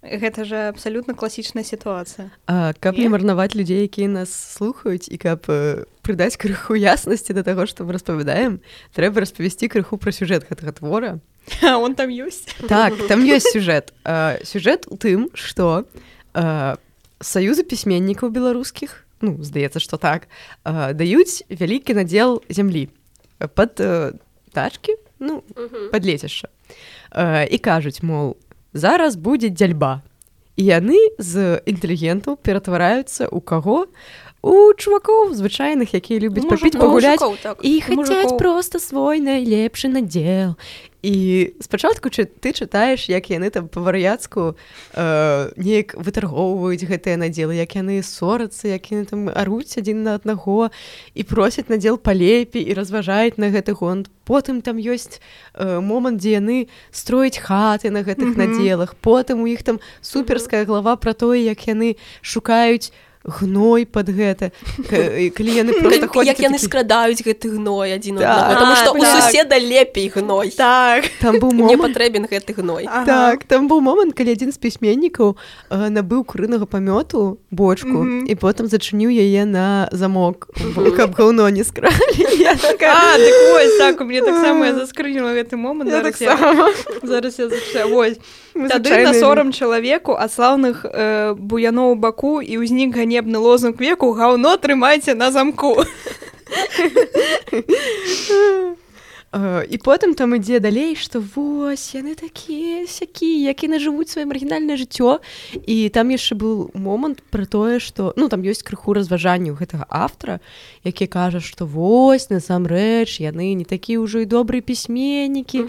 Гэта 0.02 0.44
же 0.48 0.56
абсалютна 0.72 1.12
класічная 1.12 1.62
сітуацыя. 1.62 2.32
Каб 2.80 2.96
не 2.96 3.12
марнаваць 3.12 3.54
людзей 3.54 3.84
якія 3.84 4.08
нас 4.08 4.32
слухаюць 4.32 5.06
і 5.12 5.16
каб 5.20 5.44
э, 5.52 5.84
прыдаць 6.00 6.40
крыху 6.40 6.72
яснасці 6.74 7.36
да 7.36 7.44
таго 7.44 7.68
што 7.68 7.84
мы 7.84 7.92
распавядаем 7.92 8.64
трэба 8.96 9.20
распавесці 9.20 9.68
крыху 9.68 10.00
пра 10.00 10.10
сюжэт 10.10 10.48
гэтага 10.48 10.72
твора 10.72 11.20
он 11.62 11.94
там 11.94 12.10
ёсць 12.10 12.46
так 12.68 12.94
там 13.10 13.24
ёсць 13.24 13.50
сюжэт 13.52 13.92
сюжэт 14.44 14.86
у 14.88 14.96
тым 14.96 15.28
что 15.34 15.84
саюзы 17.20 17.62
пісьменнікаў 17.64 18.30
беларускіх 18.30 19.04
ну 19.20 19.36
здаецца 19.42 19.80
что 19.80 19.96
так 19.96 20.28
даюць 20.64 21.44
вялікі 21.48 21.94
надзел 21.94 22.42
зямлі 22.48 22.88
под 23.54 23.80
тачки 24.52 24.96
ну 25.18 25.42
под 25.92 26.02
лецішча 26.06 26.48
і 27.48 27.58
кажуць 27.58 28.02
мол 28.02 28.36
зараз 28.72 29.16
будзе 29.16 29.50
дзяльба 29.50 30.00
і 30.56 30.64
яны 30.68 30.98
з 31.18 31.60
інтэлігентаў 31.64 32.36
ператвараюцца 32.36 33.28
у 33.32 33.40
каго 33.40 33.86
у 34.40 34.72
чувакоў 34.72 35.32
звычайных 35.36 35.92
якія 35.92 36.20
любяць 36.20 36.48
папіць 36.48 36.76
пагуляць 36.76 37.20
так. 37.42 37.60
і 37.60 37.80
хацяць 37.80 38.36
просто 38.40 38.80
свой 38.80 39.20
найлепшы 39.20 39.92
надзел 39.92 40.56
і 41.02 41.52
спачатку 41.60 42.10
чы 42.12 42.28
ты 42.28 42.52
чытаеш 42.52 43.08
як 43.08 43.30
яны 43.32 43.48
там 43.50 43.68
па-вар'яцку 43.68 44.56
э, 44.92 45.50
неяк 45.56 45.96
вытаргоўваюць 45.96 46.84
гэтыя 46.84 47.16
надзелы 47.16 47.56
як 47.56 47.72
яны 47.72 48.04
ссорацца 48.04 48.68
як 48.68 48.84
яны 48.92 49.04
там 49.08 49.20
аруць 49.32 49.80
адзін 49.80 50.04
на 50.04 50.20
аднаго 50.20 50.68
і 51.14 51.22
просяць 51.24 51.72
надзел 51.72 51.96
палепей 51.96 52.68
і 52.68 52.76
разважаюць 52.76 53.40
на 53.40 53.48
гэты 53.48 53.72
гонт. 53.72 54.12
Потым 54.28 54.60
там 54.62 54.76
ёсць 54.76 55.18
э, 55.54 55.80
момант 55.80 56.20
дзе 56.20 56.36
яны 56.38 56.68
строяць 56.92 57.40
хаты 57.40 57.90
на 57.90 58.04
гэтых 58.04 58.30
mm 58.30 58.34
-hmm. 58.34 58.46
надзелах. 58.46 58.94
Потым 59.00 59.42
у 59.42 59.46
іх 59.46 59.62
там 59.62 59.80
суперская 60.00 60.64
глава 60.64 60.96
пра 60.96 61.12
тое 61.12 61.44
як 61.44 61.68
яны 61.68 61.96
шукаюць 62.22 62.92
гной 63.24 63.84
под 63.86 64.08
гэта. 64.08 64.50
Калі 64.88 65.50
яны 65.52 65.76
як 66.24 66.40
яны 66.40 66.58
скрадаюць 66.58 67.20
гэты 67.20 67.52
гной 67.52 67.92
адзін 67.92 68.16
потому 68.16 68.76
что 68.76 68.92
у 68.92 69.04
суседа 69.04 69.58
лепей 69.58 70.08
гной. 70.08 70.50
Так. 70.56 71.04
Там 71.20 71.36
быў 71.36 71.52
мне 71.52 71.76
патрэбен 71.76 72.24
гэты 72.24 72.54
гной. 72.56 72.88
Так 73.06 73.44
там 73.44 73.68
быў 73.68 73.80
момант 73.80 74.16
калі 74.16 74.32
адзін 74.32 74.52
з 74.52 74.58
пісьменнікаў 74.58 75.36
набыў 75.70 76.24
курынага 76.24 76.64
памёту 76.64 77.38
бочку 77.50 78.24
і 78.24 78.34
потым 78.40 78.72
зачыніў 78.72 79.12
яе 79.12 79.44
на 79.44 79.88
замок 79.92 80.48
каб 80.96 81.14
гаўно 81.14 81.48
не 81.50 81.64
скралі. 81.64 81.92
Так 83.80 84.00
мне 84.00 84.22
таксама 84.22 84.72
заскрыніла 84.72 85.36
гэты 85.36 85.56
момант 85.56 85.90
зараз 85.90 87.36
тады 88.54 89.02
на 89.04 89.14
сорам 89.14 89.52
чалавеку 89.52 90.16
ад 90.16 90.32
слаўных 90.32 90.84
буяноў 91.36 91.94
баку 91.94 92.40
і 92.40 92.58
ўзнік 92.60 92.94
ганебны 93.10 93.42
лозунг 93.42 93.80
веку 93.80 94.12
гаўно 94.14 94.56
трымайце 94.56 95.14
на 95.14 95.30
замку 95.34 95.82
і 99.32 99.78
потым 99.78 100.18
там 100.18 100.34
ідзе 100.34 100.58
далей 100.58 100.98
што 100.98 101.22
вось 101.22 101.94
яны 101.94 102.18
такія 102.18 102.82
сякія 102.90 103.54
які 103.54 103.70
нажывуць 103.70 104.10
сваё 104.10 104.26
маргінальнае 104.26 104.74
жыццё 104.74 105.22
і 105.54 105.86
там 105.94 106.10
яшчэ 106.10 106.34
быў 106.34 106.74
момант 106.74 107.22
пра 107.30 107.46
тое 107.46 107.78
што 107.78 108.10
ну 108.18 108.26
там 108.26 108.42
ёсць 108.42 108.66
крыху 108.66 108.90
разважанняў 108.90 109.54
гэтага 109.54 109.86
автора 109.86 110.42
які 110.82 111.06
кажа 111.06 111.38
што 111.38 111.62
вось 111.62 112.26
насамрэч 112.26 113.22
яны 113.22 113.54
не 113.54 113.62
такія 113.62 114.02
ўжо 114.02 114.26
і 114.26 114.26
добрыя 114.26 114.66
пісьменнікі 114.66 115.62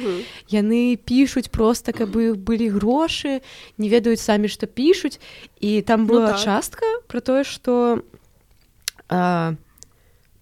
яны 0.49 0.97
пішуць 0.97 1.53
просто 1.53 1.93
каб 1.93 2.17
іх 2.17 2.41
былі 2.41 2.73
грошы 2.73 3.45
не 3.77 3.93
ведаюць 3.93 4.25
самі 4.25 4.49
што 4.49 4.65
пішуць 4.65 5.21
і 5.61 5.85
там 5.85 6.09
ну 6.09 6.17
была 6.17 6.33
ну, 6.33 6.33
так. 6.33 6.41
частка 6.41 6.85
про 7.05 7.21
тое 7.21 7.45
што 7.45 8.01
а, 9.05 9.53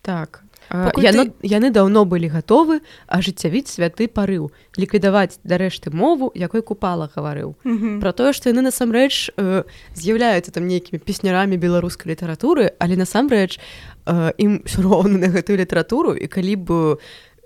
так 0.08 0.48
яно, 0.72 1.26
ты... 1.26 1.34
яны 1.42 1.70
даўно 1.72 2.06
былі 2.06 2.30
гатовы 2.30 2.82
ажыццявіць 3.08 3.68
святы 3.70 4.08
парыў 4.08 4.52
ліквідаваць 4.78 5.40
дарэшты 5.44 5.90
мову 5.92 6.32
якой 6.36 6.62
купала 6.62 7.10
гаварыў 7.10 7.56
mm 7.64 7.78
-hmm. 7.78 8.00
про 8.00 8.12
тое 8.12 8.34
што 8.34 8.50
яны 8.50 8.62
насамрэч 8.62 9.32
э, 9.38 9.64
з'яўляюцца 9.96 10.52
там 10.52 10.68
нейкімі 10.68 11.00
песнярамі 11.00 11.58
беларускай 11.58 12.14
літаратуры 12.14 12.72
але 12.80 12.96
насамрэч 12.96 13.60
э, 14.06 14.34
ім 14.38 14.62
ўсё 14.66 14.82
роўна 14.82 15.18
на 15.18 15.28
гэтую 15.28 15.58
літаратуру 15.58 16.14
і 16.14 16.28
калі 16.28 16.56
б 16.56 16.98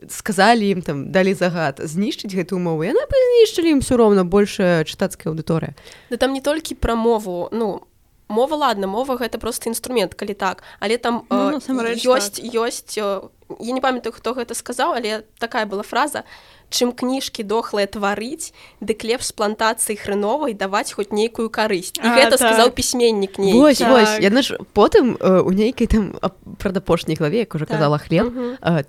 сказалі 0.09 0.69
ім 0.69 0.81
там 0.81 1.11
далі 1.11 1.33
загад 1.33 1.79
знішчыць 1.83 2.35
гэтую 2.35 2.59
мову 2.59 2.83
яны 2.83 2.99
знішчылі 3.07 3.69
ім 3.71 3.79
усё 3.79 3.97
роўна 3.97 4.23
большая 4.23 4.83
чытацкая 4.83 5.31
аўдыторыя 5.31 5.73
да 6.09 6.17
там 6.17 6.33
не 6.33 6.41
толькі 6.41 6.75
пра 6.75 6.95
мову 6.95 7.49
ну 7.51 7.81
мова 8.27 8.55
ладно 8.55 8.87
мова 8.87 9.15
гэта 9.17 9.37
просто 9.37 9.69
інструмент 9.69 10.13
калі 10.13 10.33
так 10.33 10.63
але 10.79 10.97
там 10.97 11.23
ну, 11.29 11.59
э, 11.59 11.95
ёсць 11.95 12.41
так. 12.41 12.53
ёсць 12.53 12.97
я 13.59 13.73
не 13.73 13.81
памятаю 13.81 14.13
хто 14.13 14.33
гэта 14.33 14.53
сказаў 14.53 14.95
але 14.97 15.23
такая 15.39 15.65
была 15.65 15.83
фраза 15.83 16.23
чым 16.73 16.91
кніжкі 16.91 17.45
дохлыя 17.45 17.85
тварыць 17.85 18.51
дык 18.81 19.05
лепш 19.05 19.29
з 19.29 19.33
плантацыі 19.37 19.95
хрыновай 19.99 20.57
даваць 20.57 20.91
хоць 20.97 21.13
нейкую 21.13 21.53
карысць 21.53 21.93
і 22.01 22.07
гэта 22.07 22.35
так. 22.35 22.41
сказаў 22.41 22.73
пісьменнік 22.73 23.37
не 23.37 23.53
так. 23.53 24.17
яны 24.19 24.41
ж 24.41 24.57
потым 24.73 25.13
у 25.21 25.51
нейкай 25.53 25.87
там 25.87 26.17
прадапошняй 26.57 27.15
главе 27.15 27.45
як 27.45 27.53
уже 27.55 27.65
так. 27.65 27.77
казала 27.77 28.01
хлеб 28.01 28.33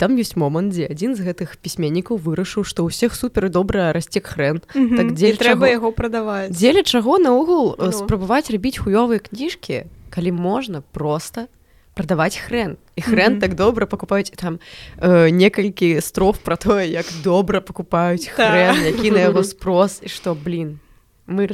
там 0.01 0.17
ёсць 0.17 0.33
момант 0.35 0.73
дзе 0.73 0.89
адзін 0.89 1.13
з 1.13 1.21
гэтых 1.21 1.61
пісьменнікаў 1.61 2.17
вырашыў 2.17 2.65
што 2.65 2.89
ўсіх 2.89 3.13
супер 3.13 3.53
добра 3.53 3.93
расцек 3.93 4.25
хрэн 4.33 4.65
так 4.73 5.13
дзе 5.13 5.37
трэба 5.37 5.69
яго 5.69 5.93
прадаваць 5.93 6.49
дзеля 6.49 6.81
чаго 6.81 7.21
наогул 7.21 7.77
ну. 7.77 7.93
спрабаваць 7.93 8.49
рабіць 8.49 8.81
хуёвыя 8.81 9.21
кніжкі 9.21 9.85
калі 10.09 10.31
можна 10.31 10.81
просто 10.81 11.47
прадаваць 11.95 12.37
хрэн 12.37 12.77
і 12.95 13.01
хрэн 13.01 13.33
mm 13.33 13.35
-hmm. 13.35 13.41
так 13.41 13.55
добра 13.55 13.85
пакупаюць 13.85 14.31
там 14.35 14.59
э, 14.99 15.31
некалькі 15.31 16.01
строф 16.01 16.37
пра 16.43 16.55
тое 16.55 16.85
як 17.01 17.05
добра 17.23 17.61
пакупаюць 17.61 18.27
хрэн 18.27 18.85
які 18.85 19.11
на 19.11 19.19
яго 19.19 19.43
спрос. 19.53 20.01
І 20.03 20.09
што 20.09 20.35
блин 20.35 20.79
мы 21.27 21.47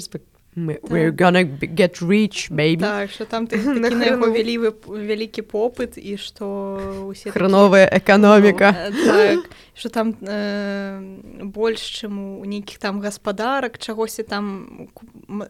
распак 0.55 0.91
we're 0.91 1.11
gonna 1.11 1.43
get 1.43 2.01
rich 2.01 2.49
baby. 2.51 2.79
Так, 2.79 3.11
что 3.11 3.25
там 3.25 3.47
вялі 3.47 4.57
вялікі 4.85 5.41
попыт 5.41 5.97
і 5.97 6.17
што 6.17 7.07
усе 7.07 7.31
храновая 7.31 7.87
эканоміка 7.87 8.91
ну, 8.91 9.05
так, 9.05 9.49
что 9.73 9.89
там 9.89 10.15
э, 10.21 11.43
больш 11.43 11.79
чым 11.79 12.39
у 12.39 12.45
нейкіх 12.45 12.77
там 12.79 12.99
гаспадарак 12.99 13.77
чагосьці 13.77 14.23
там 14.23 14.89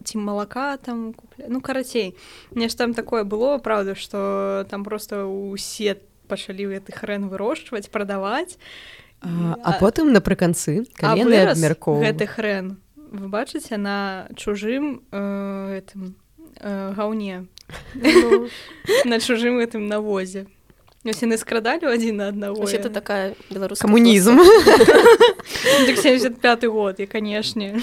ці 0.04 0.18
малака 0.18 0.78
там 0.78 1.14
купля 1.14 1.46
ну 1.50 1.62
карацей 1.62 2.16
нешта 2.52 2.86
там 2.86 2.94
такое 2.94 3.24
было 3.24 3.58
правда 3.58 3.96
что 3.96 4.66
там 4.70 4.84
просто 4.84 5.26
усе 5.26 5.98
пачалі 6.28 6.78
гэты 6.78 6.94
хрэн 6.94 7.28
вырошчваць 7.28 7.90
прадаваць 7.90 8.58
а, 9.22 9.58
а 9.64 9.74
потым 9.82 10.14
напрыканцы 10.14 10.86
калі 10.94 11.26
абмяркоў 11.26 12.06
гэты 12.06 12.28
хрэн 12.28 12.78
вы 13.12 13.28
бачыце 13.28 13.78
на 13.78 14.28
чужым 14.36 15.04
э, 15.12 15.78
этом 15.78 16.16
э, 16.58 16.94
гаўне 16.96 17.46
ну. 17.94 18.48
на 19.06 19.20
чужым 19.20 19.60
гэтым 19.60 19.88
навозе. 19.88 20.48
Яны 21.04 21.38
скрадалі 21.42 21.90
адзін 21.90 22.22
на 22.22 22.28
аднаго 22.30 22.70
это 22.70 22.94
такая 22.94 23.34
беларус 23.50 23.82
камунізм 23.82 24.38
75 25.98 26.66
год 26.70 27.02
і 27.02 27.06
канешне 27.10 27.82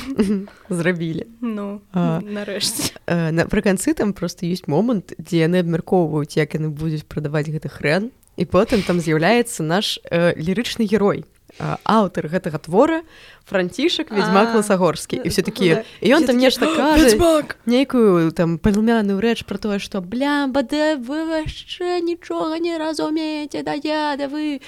зрабілі 0.70 1.26
ну 1.42 1.82
нарэшце 1.90 2.94
напрыканцы 3.34 3.98
там 3.98 4.14
просто 4.14 4.46
ёсць 4.46 4.70
момант 4.70 5.18
дзе 5.18 5.50
яны 5.50 5.66
абмяркоўваюць 5.66 6.38
як 6.38 6.54
яны 6.54 6.70
будуць 6.70 7.02
прадаваць 7.10 7.50
гэты 7.50 7.66
хрэн 7.66 8.14
і 8.38 8.44
потым 8.46 8.86
там 8.86 9.02
з'яўляецца 9.02 9.66
наш 9.66 9.98
э, 10.06 10.38
лірычны 10.38 10.86
герой 10.86 11.26
аўтар 11.58 12.28
гэтага 12.28 12.58
твора 12.58 13.02
францішак 13.48 14.10
ведьзьмак 14.10 14.54
ласагорскі. 14.54 15.20
І 15.24 15.28
все 15.28 15.42
такі 15.42 15.82
ён 16.02 16.26
там 16.26 16.36
нешта 16.38 16.68
кажа 16.70 17.42
нейкую 17.66 18.30
там 18.32 18.58
пальмяную 18.58 19.20
рэч 19.20 19.44
про 19.44 19.58
тое 19.58 19.78
что 19.78 20.00
бля 20.00 20.46
баде 20.46 20.96
вы 20.96 21.42
яшчэ 21.42 22.00
нічога 22.00 22.58
не 22.58 22.78
разумееце? 22.78 23.62
Да 23.62 23.74
я 23.74 24.16
да 24.18 24.28
вы 24.28 24.60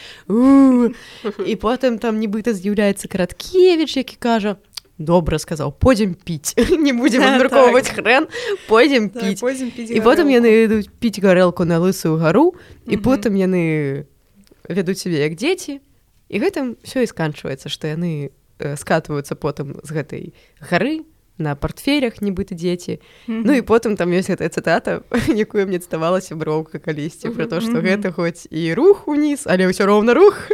і 1.46 1.54
потым 1.56 1.98
там 1.98 2.18
нібыта 2.18 2.52
з'яўляецца 2.52 3.08
караткевич 3.08 3.96
які 3.96 4.16
кажа 4.16 4.56
добра 5.00 5.38
сказаў 5.40 5.72
пойдзем 5.72 6.14
піць 6.14 6.54
не 6.84 6.92
будзем 6.92 7.24
абмяркоўваць 7.28 7.88
так. 7.88 8.00
хрэн 8.00 8.28
пойдзем 8.68 9.08
піць 9.10 9.40
і 9.90 10.00
потым 10.04 10.28
яны 10.28 10.68
ідуць 10.68 10.88
піць 11.00 11.20
гарэлку 11.20 11.64
на 11.64 11.80
лысую 11.80 12.20
гару 12.20 12.52
і 12.86 12.96
потым 13.00 13.36
яны 13.36 14.04
вядуць 14.68 15.00
сябе 15.00 15.24
як 15.24 15.40
дзеці 15.40 15.80
і 16.30 16.36
гэтым 16.38 16.78
все 16.86 17.02
і 17.02 17.10
сканчваецца 17.10 17.66
што 17.68 17.90
яны 17.90 18.30
э, 18.30 18.76
скатваюцца 18.78 19.34
потым 19.34 19.82
з 19.82 19.90
гэтай 19.90 20.22
гары 20.62 21.02
на 21.40 21.56
портфелях 21.56 22.20
нібыта 22.20 22.54
дзеці. 22.54 23.00
Ну 23.26 23.56
і 23.56 23.64
потым 23.64 23.96
там 23.96 24.12
ёсць 24.12 24.28
гэтая 24.30 24.52
цытата 24.52 25.00
якую 25.32 25.66
мне 25.66 25.80
ставалася 25.80 26.36
броўка 26.36 26.78
калісьці 26.78 27.32
про 27.34 27.48
то 27.48 27.64
што 27.64 27.80
гэта 27.80 28.12
хоць 28.12 28.46
і 28.52 28.76
рух 28.76 29.08
уніз 29.08 29.48
але 29.48 29.66
ўсё 29.66 29.88
роўна 29.88 30.14
рух. 30.14 30.52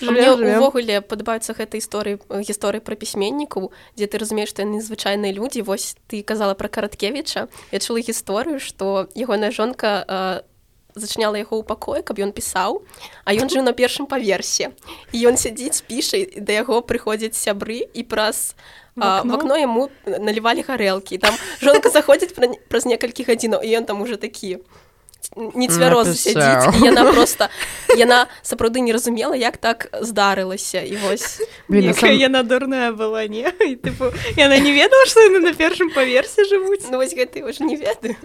Я 0.00 0.32
увогуле 0.32 1.02
падабаюцца 1.04 1.52
гэтай 1.52 1.82
гісторыі 1.82 2.16
гісторыі 2.30 2.80
пра 2.80 2.96
пісьменнікаў 2.96 3.74
дзе 3.98 4.06
ты 4.06 4.16
разумееш 4.16 4.54
што 4.54 4.64
яны 4.64 4.80
звычайныя 4.80 5.34
людзі. 5.34 5.66
Вось 5.66 5.98
ты 6.08 6.22
казала 6.22 6.54
пра 6.54 6.70
караткевіча. 6.70 7.50
Я 7.74 7.78
чула 7.82 8.00
гісторыю 8.00 8.62
што 8.62 9.10
ягоная 9.18 9.50
жонка 9.50 10.46
зачыняла 10.94 11.38
яго 11.40 11.60
ў 11.60 11.64
пакоі 11.66 12.02
каб 12.02 12.18
ён 12.18 12.32
пісаў 12.34 12.82
а 13.24 13.34
ён 13.34 13.50
жыў 13.50 13.62
на 13.62 13.72
першым 13.72 14.06
паверсе. 14.10 14.74
І 15.12 15.26
ён 15.30 15.38
сядзіць 15.40 15.86
піша 15.86 16.24
да 16.36 16.60
яго 16.60 16.82
прыходзяць 16.82 17.36
сябры 17.38 17.86
і 17.94 18.02
праз 18.04 18.54
в 18.96 19.32
окно 19.32 19.56
яму 19.56 19.88
налівалі 20.04 20.66
гарэлкі. 20.66 21.18
Там 21.18 21.34
жонка 21.62 21.90
заходзіць 21.90 22.34
праз 22.68 22.84
некалькі 22.84 23.24
гадзінаў 23.24 23.62
і 23.62 23.68
ён 23.80 23.84
там 23.84 24.02
уже 24.02 24.16
такі 24.16 24.60
не 25.36 25.68
цвярозы 25.68 26.16
сядзіць 26.16 26.82
яна 26.82 27.04
просто 27.12 27.48
яна 27.94 28.26
сапраўды 28.42 28.80
не 28.80 28.92
разумела 28.92 29.36
як 29.36 29.60
так 29.60 29.86
здарылася 30.00 30.82
і 30.82 30.96
вось. 30.96 31.38
Сам... 31.68 32.10
яна 32.16 32.42
дурная 32.42 32.90
была 32.92 33.28
не? 33.28 33.46
Яна 34.36 34.58
не 34.58 34.72
ведала 34.72 35.06
што 35.10 35.20
яны 35.20 35.40
на 35.44 35.54
першым 35.54 35.92
паверсе 35.94 36.44
жывуць? 36.44 36.88
Ну 36.90 36.98
вось 36.98 37.14
гэты 37.14 37.44
ўжо 37.46 37.64
не 37.64 37.76
ведаю 37.76 38.16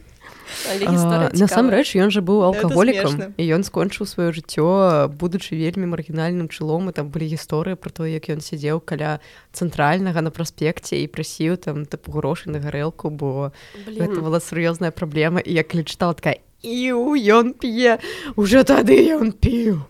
насамрэч 1.33 1.95
ён 1.99 2.11
жа 2.11 2.21
быў 2.21 2.43
алкаголікам 2.49 3.35
і 3.37 3.43
ён 3.55 3.63
скончыў 3.67 4.07
сваё 4.07 4.31
жыццё 4.31 5.09
будучы 5.11 5.55
вельмі 5.55 5.91
маргінальным 5.91 6.47
чылом 6.47 6.89
і 6.89 6.95
там 6.95 7.09
былі 7.09 7.27
гісторыі 7.35 7.75
про 7.75 7.89
то 7.89 8.05
як 8.05 8.29
ён 8.29 8.41
сядзеў 8.41 8.79
каля 8.81 9.19
цэнтральнага 9.53 10.21
на 10.21 10.31
праспекце 10.31 11.01
і 11.03 11.07
прасіў 11.07 11.57
там 11.57 11.85
тыпу 11.85 12.11
грошы 12.15 12.49
на 12.49 12.59
гарэлку 12.59 13.09
бо 13.09 13.51
гэта 13.87 14.21
была 14.21 14.39
сур'ёзная 14.39 14.91
праблема 14.91 15.39
і 15.39 15.51
як 15.53 15.75
лічытала 15.75 16.13
такая 16.13 16.39
і 16.65 16.91
ён 17.29 17.53
п'е 17.53 17.99
уже 18.35 18.63
тады 18.63 18.97
ён 19.15 19.31
піў 19.31 19.85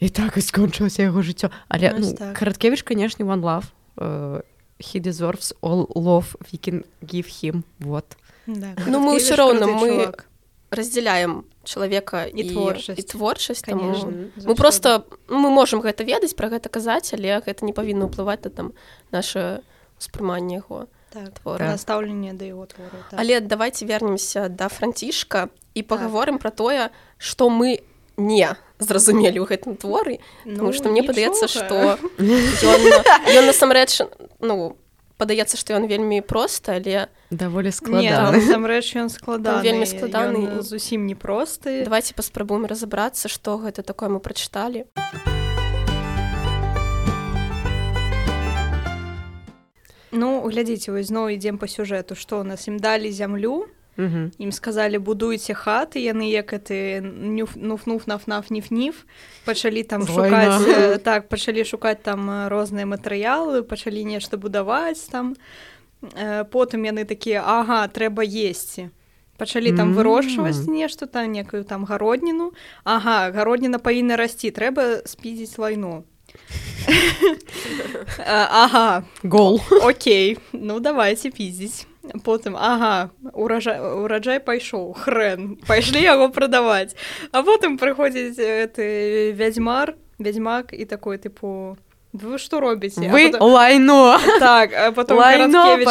і 0.00 0.08
так 0.08 0.36
і 0.38 0.42
скончылася 0.42 1.06
яго 1.06 1.22
жыццё 1.22 1.50
але 1.68 1.94
ну, 1.98 2.12
так. 2.12 2.34
караткевіч 2.34 2.82
канешне 2.82 3.24
one 3.24 3.42
love 3.42 3.70
uh, 3.98 4.42
he 4.78 5.00
deserves 5.00 5.52
all 5.62 5.90
love 5.94 6.36
we 6.52 6.58
can 6.58 6.84
give 7.02 7.26
him 7.26 7.64
вот 7.78 8.16
да, 8.48 8.72
ну 8.86 8.98
мы 9.04 9.20
ўсё 9.20 9.36
роўна 9.36 9.68
мы 9.68 9.88
чувак. 9.88 10.24
разделяем 10.72 11.44
чалавека 11.64 12.24
і, 12.24 12.40
і 12.40 12.48
творчасць 12.48 12.98
і 12.98 13.02
творчасць 13.04 13.60
таму 13.60 13.92
мы 14.40 14.54
просто 14.56 15.04
мы 15.28 15.52
можемм 15.52 15.84
гэта 15.84 16.00
ведаць 16.00 16.32
пра 16.32 16.48
гэта 16.48 16.72
казаць 16.72 17.12
але 17.12 17.44
гэта 17.44 17.68
не 17.68 17.76
павінна 17.76 18.08
ўплываць 18.08 18.40
на 18.48 18.50
там 18.50 18.66
наше 19.12 19.60
успрыманне 20.00 20.64
яго 20.64 20.88
так, 21.12 21.36
стаўленне 21.76 22.32
да 22.32 22.48
яго 22.48 22.64
твору 22.66 22.96
так. 23.12 23.20
але 23.20 23.40
давайте 23.40 23.84
вернемся 23.84 24.48
да 24.48 24.72
францішка 24.72 25.52
і 25.76 25.84
паговорым 25.84 26.40
так. 26.40 26.48
пра 26.48 26.50
тое 26.50 26.82
што 27.20 27.52
мы 27.52 27.84
не 28.16 28.48
зразумелі 28.80 29.44
ў 29.44 29.46
гэтым 29.46 29.76
творы 29.76 30.24
ну, 30.48 30.72
што 30.72 30.88
мне 30.88 31.04
падаецца 31.04 31.52
што 31.52 32.00
ён 32.16 33.44
насамрэч 33.44 34.08
ну 34.40 34.76
падаецца 35.20 35.60
што 35.60 35.76
ён 35.76 35.84
вельмі 35.84 36.24
проста 36.24 36.80
але 36.80 37.12
даволі 37.30 37.68
складаныамрэч 37.68 38.96
ён 38.96 39.08
склада 39.12 39.60
вельмі 39.60 39.84
складаны 39.84 40.62
зусім 40.64 41.04
непросты 41.04 41.84
давайте 41.84 42.16
паспрабуем 42.16 42.64
разабрацца 42.64 43.28
што 43.28 43.60
гэта 43.60 43.84
такое. 43.84 44.08
Мы 44.08 44.20
прачыталі 44.20 44.88
ну 50.12 50.40
глядзіце 50.48 50.88
вось 50.88 51.12
зноў 51.12 51.36
ідзем 51.36 51.60
па 51.60 51.68
сюжэту 51.68 52.16
што 52.16 52.40
у 52.40 52.44
нас? 52.48 52.64
Ім 52.64 52.80
далі 52.80 53.12
зямлю 53.12 53.68
ім 53.98 54.52
сказалі 54.54 55.02
будуйце 55.02 55.52
хаты 55.52 55.98
яны 55.98 56.30
як 56.30 56.54
ты 56.64 57.02
нуфнув 57.02 58.06
нафнаф 58.06 58.48
ніфніф 58.48 59.04
пачалі 59.44 59.82
там 59.82 60.06
шукаць 60.06 61.02
так 61.04 61.28
пачалі 61.28 61.66
шукаць 61.66 62.00
там 62.00 62.48
розныя 62.48 62.86
матэрыялы 62.86 63.66
пачалі 63.66 64.00
нешта 64.06 64.38
будаваць 64.38 65.02
там 65.10 65.34
потым 66.50 66.84
яны 66.84 67.04
такія 67.04 67.42
ага 67.42 67.86
трэба 67.88 68.22
есці 68.22 68.90
пачалі 69.38 69.72
там 69.78 69.94
вырошчваць 69.94 70.66
нешта 70.66 71.06
там 71.06 71.30
некую 71.32 71.62
там 71.64 71.86
гародніну. 71.86 72.52
Ага 72.84 73.30
гародніна 73.30 73.78
павінна 73.78 74.18
расці 74.18 74.50
трэба 74.50 75.06
спідзіць 75.06 75.58
лайну 75.58 76.04
ага 78.26 79.04
гол. 79.22 79.62
Окей 79.82 80.38
ну 80.52 80.80
давайте 80.80 81.30
піздзіць 81.30 81.86
потым 82.24 82.56
ага 82.56 83.10
уражай 83.34 83.80
ураджай 83.80 84.40
пайшоў 84.40 84.92
хрен 84.96 85.56
пайшлі 85.68 86.02
яго 86.02 86.28
прадаваць 86.32 86.96
а 87.32 87.42
потым 87.42 87.76
прыходзіць 87.76 88.38
ты 88.74 88.86
вядзьмар 89.36 89.94
вядзьмак 90.18 90.72
і 90.72 90.84
такой 90.84 91.18
тыпу 91.18 91.76
вы 92.12 92.38
што 92.38 92.60
робіце 92.60 93.08
вы 93.10 93.30
потом... 93.32 93.52
лайно. 93.52 94.18
Так 94.38 94.94
потом 94.94 95.18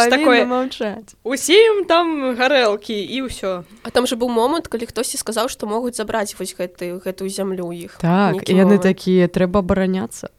такое 0.10 0.46
маўчаць 0.46 1.14
усім 1.24 1.86
там 1.86 2.34
гарэлкі 2.34 2.98
і 2.98 3.30
ўсё 3.30 3.64
а 3.84 3.90
там 3.90 4.08
же 4.08 4.16
быў 4.18 4.30
момант 4.30 4.68
калі 4.68 4.90
хтосьці 4.90 5.18
сказаў 5.18 5.50
што 5.50 5.70
могуць 5.70 5.96
забраць 5.96 6.34
вось 6.40 6.58
гэты 6.58 6.98
гэтую 6.98 7.30
зямлю 7.30 7.70
іх 7.70 8.02
так 8.02 8.50
яны 8.50 8.82
такія 8.82 9.30
трэба 9.30 9.62
абараняцца 9.62 10.34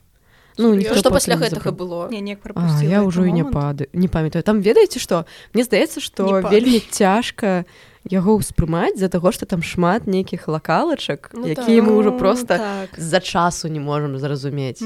ну 0.58 0.74
что 0.82 1.10
пасля 1.14 1.38
гэтага 1.38 1.70
было? 1.70 2.10
Не, 2.10 2.20
не 2.20 2.34
а, 2.34 2.82
я 2.82 3.06
ўжо 3.06 3.24
і 3.24 3.32
не 3.32 3.46
пады 3.46 3.86
не 3.92 4.08
памятаю. 4.08 4.42
Там 4.42 4.60
ведаеце 4.60 4.98
што 4.98 5.24
мне 5.54 5.62
здаецца 5.62 6.02
што 6.02 6.26
вельмі 6.50 6.82
цяжка 6.90 7.64
яго 8.06 8.38
ўспрымаць 8.38 8.96
з-за 8.96 9.08
таго 9.08 9.32
што 9.32 9.46
там 9.46 9.62
шмат 9.62 10.06
нейкіх 10.06 10.48
лакалачак 10.48 11.30
ну, 11.34 11.46
якія 11.46 11.82
так. 11.82 11.88
мы 11.88 11.92
ўжо 11.98 12.12
просто 12.14 12.60
з-за 12.96 13.20
так. 13.20 13.26
часу 13.26 13.68
не 13.68 13.80
можам 13.80 14.18
зразумець. 14.18 14.82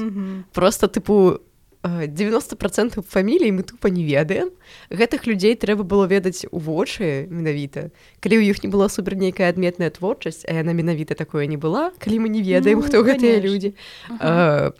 Просто 0.53 0.87
тыпу 0.87 1.39
90 1.83 2.55
процентов 2.55 3.03
фамілій 3.03 3.51
мы 3.51 3.63
тупа 3.63 3.89
не 3.89 4.03
ведаем. 4.05 4.51
Гэтых 4.89 5.27
людзей 5.27 5.55
трэба 5.55 5.83
было 5.83 6.07
ведаць 6.07 6.47
у 6.51 6.59
вочы 6.59 7.27
менавіта. 7.27 7.91
Калі 8.23 8.39
ў 8.39 8.55
іх 8.55 8.63
не 8.63 8.71
была 8.71 8.87
супер 8.87 9.19
нейкая 9.19 9.51
адметная 9.51 9.91
творчасць 9.91 10.47
а 10.47 10.63
яна 10.63 10.71
менавіта 10.71 11.15
такое 11.15 11.45
не 11.45 11.57
была 11.57 11.91
калі 11.99 12.23
мы 12.23 12.29
не 12.31 12.41
ведаем 12.41 12.79
ну, 12.79 12.87
хто 12.87 13.03
гэтыя 13.03 13.43
людзі 13.43 13.75
а 14.19 14.71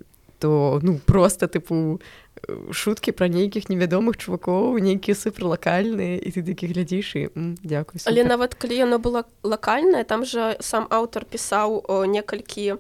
то 0.44 0.80
ну 0.84 1.00
просто 1.06 1.48
тыпу 1.48 2.04
шуткі 2.72 3.16
пра 3.16 3.32
нейкіх 3.32 3.72
невядомых 3.72 4.20
чувакоў 4.20 4.76
нейкія 4.84 5.16
суперлакальныя 5.16 6.20
і 6.20 6.30
ты 6.36 6.44
такі 6.44 6.68
глядзіш 6.68 7.08
і 7.16 7.24
дзякуй 7.64 8.04
але 8.04 8.28
нават 8.28 8.52
калі 8.60 8.76
яно 8.76 9.00
было 9.00 9.24
лакальнае 9.48 10.04
там 10.04 10.28
жа 10.28 10.60
сам 10.60 10.92
аўтар 10.92 11.24
пісаў 11.24 11.80
некалькі 12.12 12.76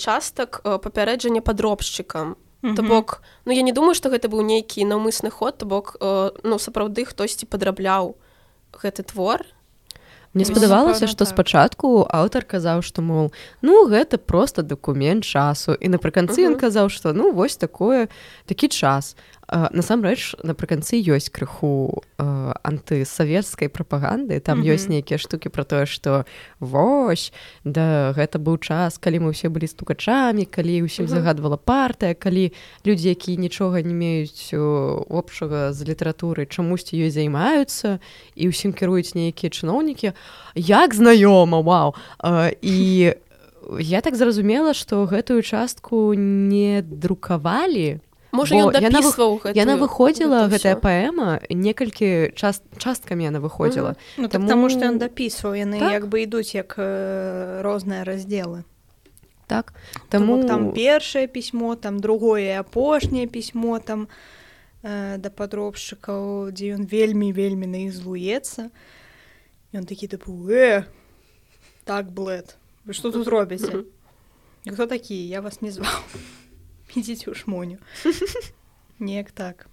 частак 0.00 0.64
папярэджання 0.64 1.44
падробшчыкам 1.44 2.40
то 2.64 2.80
бок 2.80 3.20
ну 3.44 3.52
я 3.52 3.60
не 3.60 3.76
думаю 3.76 3.92
што 3.92 4.08
гэта 4.08 4.32
быў 4.32 4.40
нейкі 4.40 4.88
наўмысны 4.88 5.28
ход 5.28 5.60
то 5.60 5.68
бок 5.68 6.00
ну 6.00 6.56
сапраўды 6.56 7.04
хтосьці 7.04 7.44
падрабляў 7.52 8.16
гэты 8.72 9.04
твор 9.04 9.44
Мне 10.34 10.44
спадавалася, 10.48 11.06
што 11.06 11.28
спачатку 11.28 12.08
аўтар 12.08 12.48
казаў, 12.48 12.80
што 12.80 13.04
мол 13.04 13.32
ну 13.60 13.84
гэта 13.84 14.16
просто 14.16 14.64
дакумент 14.64 15.28
часу. 15.28 15.76
І 15.76 15.92
напрыканцы 15.92 16.40
ён 16.48 16.56
казаў, 16.56 16.88
што 16.88 17.12
ну 17.12 17.32
вось 17.36 17.60
такое 17.60 18.08
такі 18.48 18.72
час 18.72 19.12
насамрэч 19.52 20.40
напрыканцы 20.40 20.96
ёсць 20.96 21.28
крыху 21.28 22.00
э, 22.16 22.24
антысавецкай 22.64 23.68
прапаганды 23.68 24.40
там 24.40 24.60
mm 24.60 24.64
-hmm. 24.64 24.74
ёсць 24.74 24.88
нейкія 24.88 25.18
штукі 25.18 25.48
про 25.48 25.64
тое 25.64 25.86
што 25.86 26.24
вось 26.60 27.32
да 27.64 28.12
гэта 28.16 28.38
быў 28.38 28.58
час 28.58 28.98
калі 28.98 29.20
мы 29.20 29.28
ўсе 29.36 29.48
былі 29.48 29.68
стукачамі 29.68 30.44
калі 30.44 30.82
ўсім 30.82 31.04
mm 31.04 31.08
-hmm. 31.08 31.14
загадвала 31.14 31.56
партыя 31.56 32.14
калі 32.14 32.52
людзі 32.86 33.10
якія 33.10 33.36
нічога 33.36 33.82
не 33.82 33.94
меюць 33.94 34.54
общага 35.08 35.72
з 35.72 35.88
літаратурай 35.88 36.46
чамусьці 36.46 36.96
ёй 36.96 37.10
займаюцца 37.10 37.98
і 38.36 38.48
ўсім 38.48 38.72
кіруюць 38.72 39.14
нейкія 39.14 39.50
чыноўнікі 39.50 40.12
як 40.54 40.94
знаёма 40.94 41.60
вау 41.62 41.94
э, 42.24 42.56
і 42.62 43.12
я 43.80 44.00
так 44.00 44.16
зразумела 44.16 44.74
што 44.74 45.04
гэтую 45.04 45.42
частку 45.42 46.14
не 46.14 46.82
друкавалі 46.82 48.00
можа 48.32 48.56
яна, 48.56 48.80
яна 49.52 49.76
выходзіла 49.76 50.48
гэтая 50.48 50.74
паэма 50.80 51.44
некалькі 51.52 52.32
час 52.32 52.64
часткамі 52.80 53.28
яна 53.28 53.44
выходзіла 53.44 53.94
ну, 54.16 54.28
так, 54.32 54.40
Таму 54.48 54.72
што 54.72 54.88
ён 54.88 54.96
дапісваў 54.96 55.52
яны 55.52 55.78
так? 55.78 55.92
як 55.92 56.08
бы 56.08 56.24
ідуць 56.24 56.56
як 56.56 56.74
э, 56.80 57.60
розныя 57.60 58.08
раздзелы 58.08 58.64
так 59.46 59.76
таму 60.08 60.40
там 60.48 60.72
першае 60.72 61.28
пісьмо 61.28 61.76
там 61.76 62.00
другое 62.00 62.56
апошняе 62.56 63.28
пісьмо 63.28 63.78
там 63.78 64.08
э, 64.82 65.20
да 65.20 65.28
падробшчыкаў 65.28 66.56
дзе 66.56 66.80
ён 66.80 66.88
вельмі 66.88 67.36
вельмі 67.36 67.68
на 67.68 67.84
іх 67.84 67.92
злуецца 67.92 68.72
ён 69.76 69.84
такі 69.84 70.08
тыпу 70.08 70.32
э, 70.48 70.88
так 71.84 72.08
блэд 72.08 72.56
вы 72.88 72.96
што 72.96 73.12
тут 73.12 73.28
робіце 73.28 73.84
хто 74.64 74.86
такі 74.88 75.20
я 75.28 75.44
вас 75.44 75.60
не 75.60 75.68
зваў 75.68 76.00
ідзіце 76.96 77.30
ў 77.30 77.34
шмоню 77.34 77.78
неяк 79.02 79.32
так. 79.32 79.66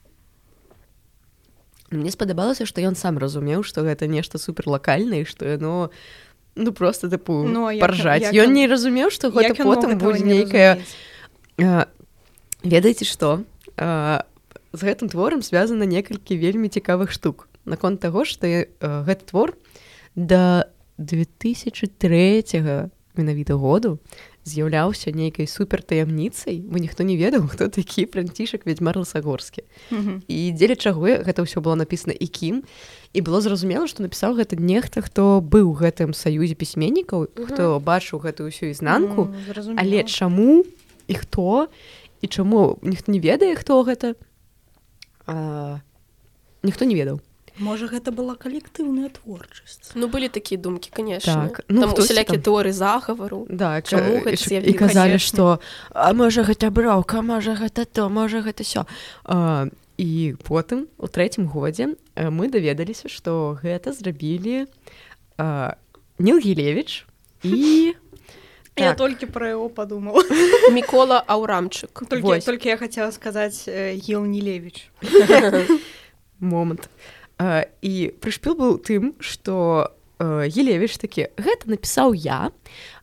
Мне 1.90 2.12
спадабалася 2.14 2.66
што 2.70 2.82
ён 2.82 2.96
сам 2.96 3.18
разумеў 3.18 3.64
што 3.64 3.84
гэта 3.84 4.08
нешта 4.08 4.38
суперлакальнае 4.38 5.26
што 5.26 5.46
яно 5.46 5.90
ну 6.56 6.72
просто 6.74 7.10
тыпу 7.10 7.46
Ну, 7.46 7.70
а 7.70 7.74
паржаць 7.80 8.34
ён 8.34 8.54
не 8.54 8.68
разумеў 8.68 9.10
што 9.10 9.32
гэта 9.34 9.58
потым 9.58 9.98
будзе 9.98 10.26
не 10.26 10.44
нейкая? 10.44 10.82
А, 11.60 11.88
ведаеце 12.64 13.06
што 13.06 13.44
А, 13.80 14.26
з 14.74 14.82
гэтым 14.84 15.10
творам 15.10 15.42
звязана 15.42 15.88
некалькі 15.88 16.36
вельмі 16.36 16.68
цікавых 16.68 17.12
штук. 17.16 17.48
Наконт 17.66 18.04
таго 18.04 18.26
што 18.28 18.46
э, 18.46 18.68
гэты 18.80 19.24
твор 19.32 19.56
да 20.16 20.68
2003 20.98 22.44
менавіта 23.16 23.56
году 23.56 24.00
з'яўляўся 24.50 25.14
нейкай 25.14 25.46
супертаямніцай. 25.46 26.60
Бо 26.66 26.82
ніхто 26.82 27.04
не 27.06 27.14
ведаў 27.18 27.46
хто 27.48 27.70
такі 27.70 28.06
францішак 28.10 28.66
вядзьмар 28.66 28.98
ласагорскі 28.98 29.62
Мгм. 29.94 30.24
і 30.28 30.52
дзеля 30.58 30.76
чаго 30.76 31.06
гэта 31.22 31.46
ўсё 31.46 31.62
было 31.62 31.78
напісана 31.78 32.18
і 32.18 32.26
кім. 32.28 32.64
І 33.14 33.22
было 33.22 33.42
зразумела 33.42 33.86
што 33.86 34.02
напісаў 34.02 34.34
гэта 34.42 34.58
нехта 34.58 35.02
хто 35.06 35.42
быў 35.46 35.74
гэтым 35.78 36.14
саюзе 36.18 36.58
пісьменнікаў 36.58 37.30
хто 37.46 37.78
бачыў 37.80 38.20
гэтую 38.26 38.50
ўсю 38.50 38.74
ізнанку. 38.74 39.30
Ну, 39.30 39.38
зразумела. 39.48 39.78
але 39.82 40.04
чаму 40.10 40.66
і 41.08 41.14
хто? 41.14 41.70
І 42.22 42.28
чаму 42.28 42.78
ніхто 42.82 43.12
не 43.14 43.20
ведае 43.22 43.56
хто 43.56 43.82
гэта? 43.86 44.14
А, 45.26 45.80
ніхто 46.64 46.86
не 46.86 46.96
ведаў 46.96 47.22
можа 47.60 47.88
гэта 47.92 48.12
была 48.16 48.36
калектыўная 48.40 49.10
творчасць 49.12 49.92
Ну 49.96 50.08
былі 50.08 50.30
такія 50.30 50.60
думкі 50.62 50.90
конечно. 50.96 51.50
Так, 51.52 51.62
ну, 51.68 51.82
там 51.82 51.94
усялякі 51.94 52.40
там- 52.40 52.44
тэорыі 52.48 52.72
загавару 52.72 53.46
да 53.50 53.82
Чаму 53.82 54.24
гэта 54.24 54.64
і 54.64 54.74
казалі 54.74 55.20
што 55.20 55.60
а 55.92 56.14
можа 56.14 56.44
гэта 56.44 56.72
браўка 56.72 57.22
можа 57.22 57.56
гэта 57.60 57.86
то 57.86 58.10
можа 58.10 58.40
гэта 58.42 58.64
сё 58.64 58.86
а, 59.26 59.68
і 59.98 60.36
потым 60.48 60.88
у 60.98 61.08
трэцім 61.12 61.48
годзе 61.52 61.96
э, 62.16 62.30
мы 62.32 62.48
даведаліся 62.50 63.10
што 63.12 63.60
гэта 63.62 63.92
зрабілі 63.94 64.66
а, 65.38 65.76
Ніл 66.20 66.40
гілевич 66.40 67.06
і 67.44 67.94
я 68.80 68.96
Так. 68.96 68.98
толькі 68.98 69.26
пра 69.28 69.50
яго 69.50 69.68
падумала. 69.68 70.24
Мікола 70.72 71.20
аўрамчык. 71.28 71.92
Толькі 72.08 72.24
Вось. 72.24 72.46
толькі 72.46 72.70
я 72.70 72.78
хацела 72.78 73.12
сказаць 73.12 73.68
ел 73.68 74.24
нелевич 74.24 74.88
момант. 76.40 76.88
а, 76.88 77.19
і 77.40 77.94
прышпіл 78.20 78.56
быў 78.60 78.78
тым 78.84 79.16
што 79.24 79.96
гілевич 80.20 81.00
такі 81.00 81.32
гэта 81.40 81.72
напісаў 81.72 82.12
я. 82.12 82.52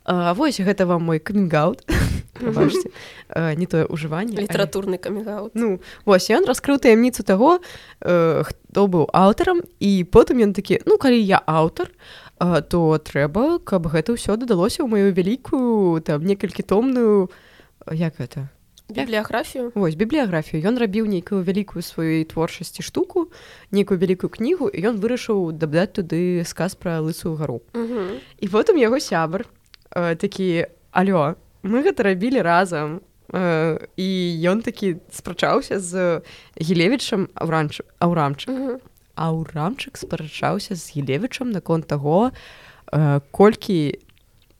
А, 0.06 0.34
вось 0.34 0.60
гэта 0.60 0.86
вам 0.86 1.02
мой 1.02 1.18
камінгаут 1.18 1.82
э, 2.38 3.54
не 3.58 3.66
тое 3.66 3.90
ўжыванне 3.90 4.38
літаратурны 4.38 5.02
камігаут 5.02 5.58
Ну 5.58 5.82
вось 6.06 6.30
ён 6.30 6.46
раскрыў 6.46 6.78
таямніцу 6.78 7.26
таго 7.26 7.58
э, 7.58 8.46
хто 8.46 8.86
быў 8.86 9.10
аўтарам 9.10 9.66
і 9.82 10.06
потым 10.06 10.46
ён 10.46 10.54
такі 10.54 10.78
ну 10.86 10.94
калі 10.94 11.18
я 11.18 11.42
аўтар 11.42 11.90
э, 12.38 12.62
то 12.62 13.02
трэба 13.02 13.58
каб 13.66 13.90
гэта 13.90 14.14
ўсё 14.14 14.38
дадалося 14.38 14.86
ў 14.86 14.94
маю 14.94 15.10
вялікую 15.10 15.98
там 16.06 16.22
некалькі 16.22 16.62
томную 16.62 17.26
э, 17.82 17.98
як 17.98 18.14
гэта 18.22 18.46
бібліяграфію? 18.88 19.72
Вось 19.74 19.94
бібліяграфію. 19.94 20.62
Ён 20.62 20.78
рабіў 20.78 21.06
нейкую 21.06 21.42
вялікую 21.42 21.82
сваёй 21.82 22.24
творчасці 22.24 22.82
штуку 22.82 23.28
нейкую 23.70 23.98
вялікую 23.98 24.30
кнігу 24.30 24.68
і 24.68 24.78
ён 24.86 25.00
вырашыў 25.02 25.52
дадаць 25.52 25.92
туды 25.98 26.44
сказ 26.44 26.74
пра 26.74 27.00
лысую 27.00 27.36
гару. 27.36 27.62
Мгм. 27.74 28.22
і 28.40 28.46
потым 28.48 28.78
яго 28.78 29.00
сябар 29.00 29.46
э, 29.90 30.16
такі 30.16 30.66
алё 30.92 31.34
мы 31.62 31.82
гэта 31.82 32.02
рабілі 32.06 32.42
разам 32.42 33.00
э, 33.32 33.78
і 33.96 34.08
ён 34.46 34.62
такі 34.62 34.96
спрачаўся 35.10 35.80
з 35.80 36.22
гілевічам 36.60 37.28
аўранч 37.34 37.82
аўрамчык. 37.98 38.50
Мгм. 38.50 38.78
аўрамчык 39.16 39.96
спрачаўся 39.96 40.76
з 40.76 40.94
гілевічам 40.94 41.50
наконт 41.50 41.86
таго 41.86 42.30
э, 42.92 43.20
колькі 43.30 43.98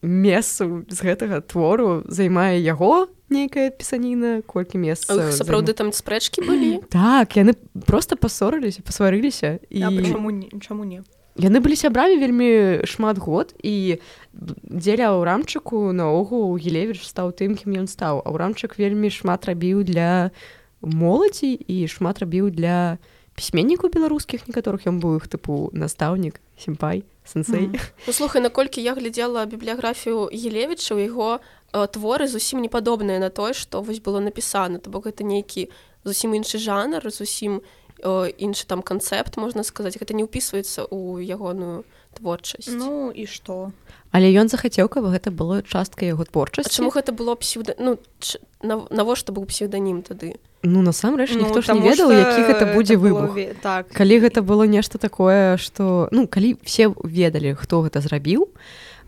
месцаў 0.06 0.86
з 0.86 0.98
гэтага 1.02 1.42
твору 1.42 2.06
займае 2.06 2.62
яго 2.62 3.10
нейкая 3.28 3.74
пісаніна 3.74 4.46
колькі 4.46 4.78
А 4.78 4.82
месцаў 4.86 5.18
іх 5.26 5.34
сапраўды 5.34 5.74
там 5.74 5.90
спрэчкі 5.90 6.46
былі? 6.46 6.80
Так 6.88 7.36
яны 7.36 7.58
просто 7.84 8.14
пасорыліся 8.16 8.86
пасварыліся 8.86 9.58
і 9.68 9.82
А 9.82 9.90
чаму 9.90 10.30
не 10.30 10.48
чаму 10.62 10.86
не 10.86 11.02
яны 11.36 11.60
былі 11.60 11.76
сябрамі 11.76 12.16
вельмі 12.16 12.48
шмат 12.88 13.20
год 13.20 13.52
і 13.60 14.00
дзеля 14.32 15.12
аўрамчыку 15.12 15.92
наогул 15.92 16.56
гілевіч 16.56 17.04
стаў 17.04 17.36
тым 17.36 17.56
кім 17.60 17.84
ён 17.84 17.86
стаў. 17.92 18.24
Аўрамчык 18.24 18.80
вельмі 18.80 19.12
шмат 19.12 19.44
рабіў 19.44 19.84
для 19.84 20.32
моладзі 20.80 21.52
і 21.52 21.84
шмат 21.92 22.24
рабіў 22.24 22.48
для 22.50 22.96
пісьменнікаў 23.36 23.92
беларускіх 23.92 24.48
некаторых 24.48 24.88
ён 24.88 24.96
быў 24.96 25.20
іх 25.20 25.28
тыпу 25.28 25.68
настаўнік 25.76 26.40
сімпай 26.56 27.04
сэнсей 27.26 27.68
Мгм. 27.68 27.80
Ну, 28.06 28.40
наколькі 28.40 28.82
я 28.82 28.94
глядзела 28.94 29.46
бібліяграфію 29.46 30.30
гілевіча 30.32 30.94
у 30.94 30.98
яго 30.98 31.40
творы 31.72 32.26
зусім 32.26 32.62
не 32.62 32.68
падобныя 32.68 33.18
на 33.18 33.28
тое 33.28 33.52
што 33.52 33.82
вось 33.82 34.00
было 34.00 34.20
напісана. 34.20 34.78
То 34.78 34.90
бок 34.90 35.06
гэта 35.06 35.24
нейкі 35.24 35.68
зусім 36.04 36.34
іншы 36.34 36.58
жанр 36.58 37.10
зусім 37.10 37.60
іншы 38.04 38.66
там 38.66 38.82
канцэпт 38.82 39.36
можна 39.36 39.64
сказаць. 39.64 39.98
Гэта 39.98 40.14
не 40.14 40.24
ўпісваецца 40.24 40.86
ў 40.88 41.24
ягоную 41.26 41.84
творчасць 42.16 42.72
Ну 42.72 43.12
і 43.12 43.26
што? 43.28 43.70
Але 44.16 44.32
ён 44.32 44.48
захацеў 44.48 44.88
каб 44.88 45.04
гэта 45.12 45.28
было 45.30 45.60
частка 45.60 46.08
яго 46.08 46.24
творчасці. 46.24 46.72
Чаму 46.72 46.88
гэта 46.90 47.12
было 47.12 47.36
псевда 47.36 47.76
ну 47.78 47.98
ч... 48.18 48.40
нав- 48.64 48.88
навошта 48.90 49.32
быў 49.36 49.44
псевданім 49.44 50.00
тады? 50.00 50.40
Ну 50.64 50.80
насамрэч 50.82 51.36
ніхто 51.36 51.60
ж 51.60 51.74
не 51.76 51.84
ведаў 51.84 52.08
што 52.10 52.16
які 52.16 52.40
гэта 52.48 52.64
будзе 52.74 52.94
это 52.96 53.02
было 53.04 53.20
выбух 53.28 53.36
ве- 53.36 53.54
так. 53.60 53.92
Калі 53.92 54.16
гэта 54.24 54.40
было 54.42 54.64
нешта 54.64 54.96
такое 54.98 55.56
что 55.60 56.08
ну 56.10 56.26
калі 56.26 56.56
все 56.64 56.88
ведалі 57.04 57.54
хто 57.54 57.82
гэта 57.84 58.00
зрабіў 58.00 58.48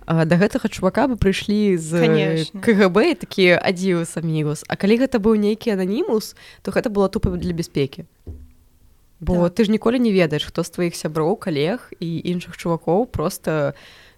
а, 0.08 0.24
да 0.24 0.36
гэтага 0.40 0.68
чувака 0.68 1.08
бы 1.08 1.16
прыйшлі 1.16 1.76
з 1.76 2.00
Канешне. 2.00 2.60
кгб 2.60 3.16
такія 3.20 3.56
адзівус 3.60 4.16
амігус 4.16 4.64
А 4.68 4.76
калі 4.76 5.00
гэта 5.04 5.18
быў 5.20 5.36
нейкі 5.40 5.72
ананімус 5.72 6.36
то 6.62 6.70
гэта 6.70 6.88
было 6.92 7.08
тупа 7.08 7.32
для 7.36 7.52
бяспекі 7.52 8.04
бо 9.20 9.48
Так. 9.48 9.52
ты 9.58 9.64
ж 9.64 9.70
ніколі 9.70 9.98
не 9.98 10.12
ведаеш 10.12 10.44
хто 10.44 10.62
з 10.64 10.70
тваіх 10.70 10.94
сяброў 10.96 11.36
калег 11.36 11.92
і 12.00 12.08
іншых 12.24 12.56
чувакоў 12.56 13.06
просто 13.06 13.74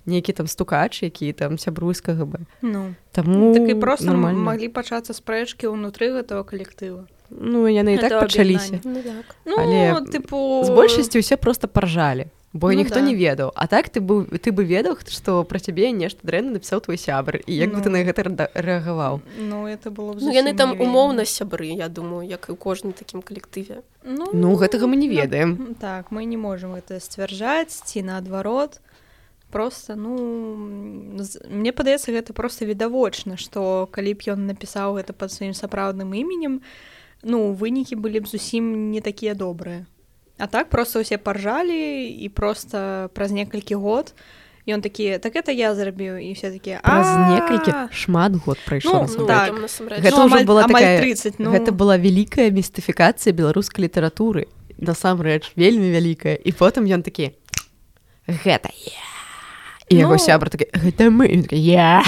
нейкі 0.06 0.32
там 0.32 0.46
стукач 0.46 1.02
які 1.02 1.32
там 1.32 1.58
сябруй 1.58 1.94
з 1.94 2.00
кгб 2.00 2.44
ну 2.62 2.94
таму 3.12 3.54
так 3.54 3.68
і 3.68 3.74
просто 3.74 4.06
нормально. 4.06 4.40
маглі 4.40 4.68
пачацца 4.68 5.12
спрэчкі 5.12 5.72
ўнутры 5.72 6.12
гэтага 6.12 6.44
калектыва 6.44 7.06
ну 7.30 7.68
яны 7.68 7.94
і 7.94 7.98
так 7.98 8.20
пачаліся 8.20 8.80
ну, 8.84 9.02
так. 9.02 9.36
ну 9.46 9.54
Але 9.58 10.00
тыпу 10.10 10.64
з 10.64 10.70
большасці 10.70 11.18
ўсе 11.20 11.36
просто 11.36 11.68
паржалі 11.68 12.28
бо 12.52 12.72
Ну 12.72 12.78
ніхто 12.78 12.94
да. 12.94 13.00
не 13.06 13.14
ведаў 13.14 13.52
а 13.54 13.66
так 13.66 13.88
ты 13.90 14.00
быў 14.00 14.26
ты 14.42 14.50
бы 14.50 14.64
ведаў 14.66 14.98
што 15.06 15.44
пра 15.44 15.58
цябе 15.62 15.92
нешта 15.94 16.18
дрэнна 16.26 16.58
напісаў 16.58 16.80
твой 16.82 16.98
сябр 16.98 17.38
і 17.46 17.54
як 17.54 17.70
бы 17.70 17.78
ты 17.80 17.90
Ну. 17.90 17.96
на 17.98 18.02
гэта 18.02 18.50
рэагаваў 18.54 19.20
ну 19.38 19.66
это 19.70 19.90
было 19.90 20.18
ну 20.18 20.32
яны 20.34 20.54
там 20.56 20.74
умоўна 20.80 21.22
сябры 21.24 21.70
я 21.70 21.88
думаю 21.88 22.26
як 22.26 22.50
і 22.50 22.52
ў 22.52 22.56
кожным 22.58 22.92
такім 22.92 23.22
калектыве 23.22 23.82
ну, 24.02 24.26
Ну, 24.32 24.54
гэтага 24.58 24.86
мы 24.90 24.96
не 24.96 25.06
ну, 25.08 25.14
ведаем. 25.14 25.74
так 25.78 26.10
мы 26.10 26.24
не 26.24 26.36
можемм 26.36 26.74
это 26.74 26.98
сцвярджаць 26.98 27.82
ці 27.86 28.02
наадварот 28.02 28.80
просто 29.50 29.94
ну 29.94 30.18
мне 31.50 31.70
падаецца 31.72 32.10
гэта 32.10 32.32
просто 32.32 32.64
відавочна 32.66 33.36
што 33.36 33.86
калі 33.94 34.14
б 34.14 34.26
ён 34.26 34.46
напісаў 34.50 34.98
гэта 34.98 35.12
пад 35.14 35.30
сваім 35.30 35.54
сапраўдным 35.54 36.10
іменем 36.14 36.62
ну 37.22 37.52
вынікі 37.54 37.94
былі 37.94 38.20
б 38.20 38.26
зусім 38.26 38.90
не 38.90 39.00
такія 39.00 39.34
добрыя 39.34 39.86
а 40.40 40.46
так 40.46 40.70
просто 40.72 41.04
ўсе 41.04 41.20
паржалі 41.20 42.08
і 42.08 42.26
просто 42.32 43.10
праз 43.14 43.30
некалькі 43.30 43.76
год 43.76 44.14
ён 44.68 44.80
такі 44.80 45.18
так 45.18 45.36
это 45.36 45.52
я 45.52 45.74
зрабіў 45.74 46.16
і 46.16 46.32
все 46.32 46.50
такія 46.50 46.80
праз 46.80 47.06
«А, 47.06 47.28
некалькі? 47.28 47.92
Шмат 47.92 48.34
год 48.34 48.58
прайшло 48.64 49.06
Ну, 49.06 49.26
так. 49.26 49.52
Гэта 50.00 50.16
ну, 50.16 50.26
ўжо 50.26 50.44
была 50.44 50.66
такая 50.66 51.00
30 51.00 51.38
ну. 51.38 51.52
гэта 51.52 51.72
была 51.72 51.96
вялікая 52.00 52.50
містыфікацыя 52.50 53.32
беларускай 53.36 53.84
літаратуры. 53.84 54.48
Насамрэч 54.80 55.52
вельмі 55.56 55.92
вялікая. 55.92 56.40
І 56.40 56.52
потым 56.56 56.88
ён 56.88 57.02
такі 57.04 57.36
гэта 58.26 58.72
я 58.72 59.04
і 59.90 59.96
яго 59.96 60.14
Ну. 60.14 60.22
сябр 60.22 60.48
такі 60.50 60.70
гэта 60.72 61.10
мы 61.10 61.26
Ён 61.26 61.42
такі, 61.42 61.58
я 61.58 62.04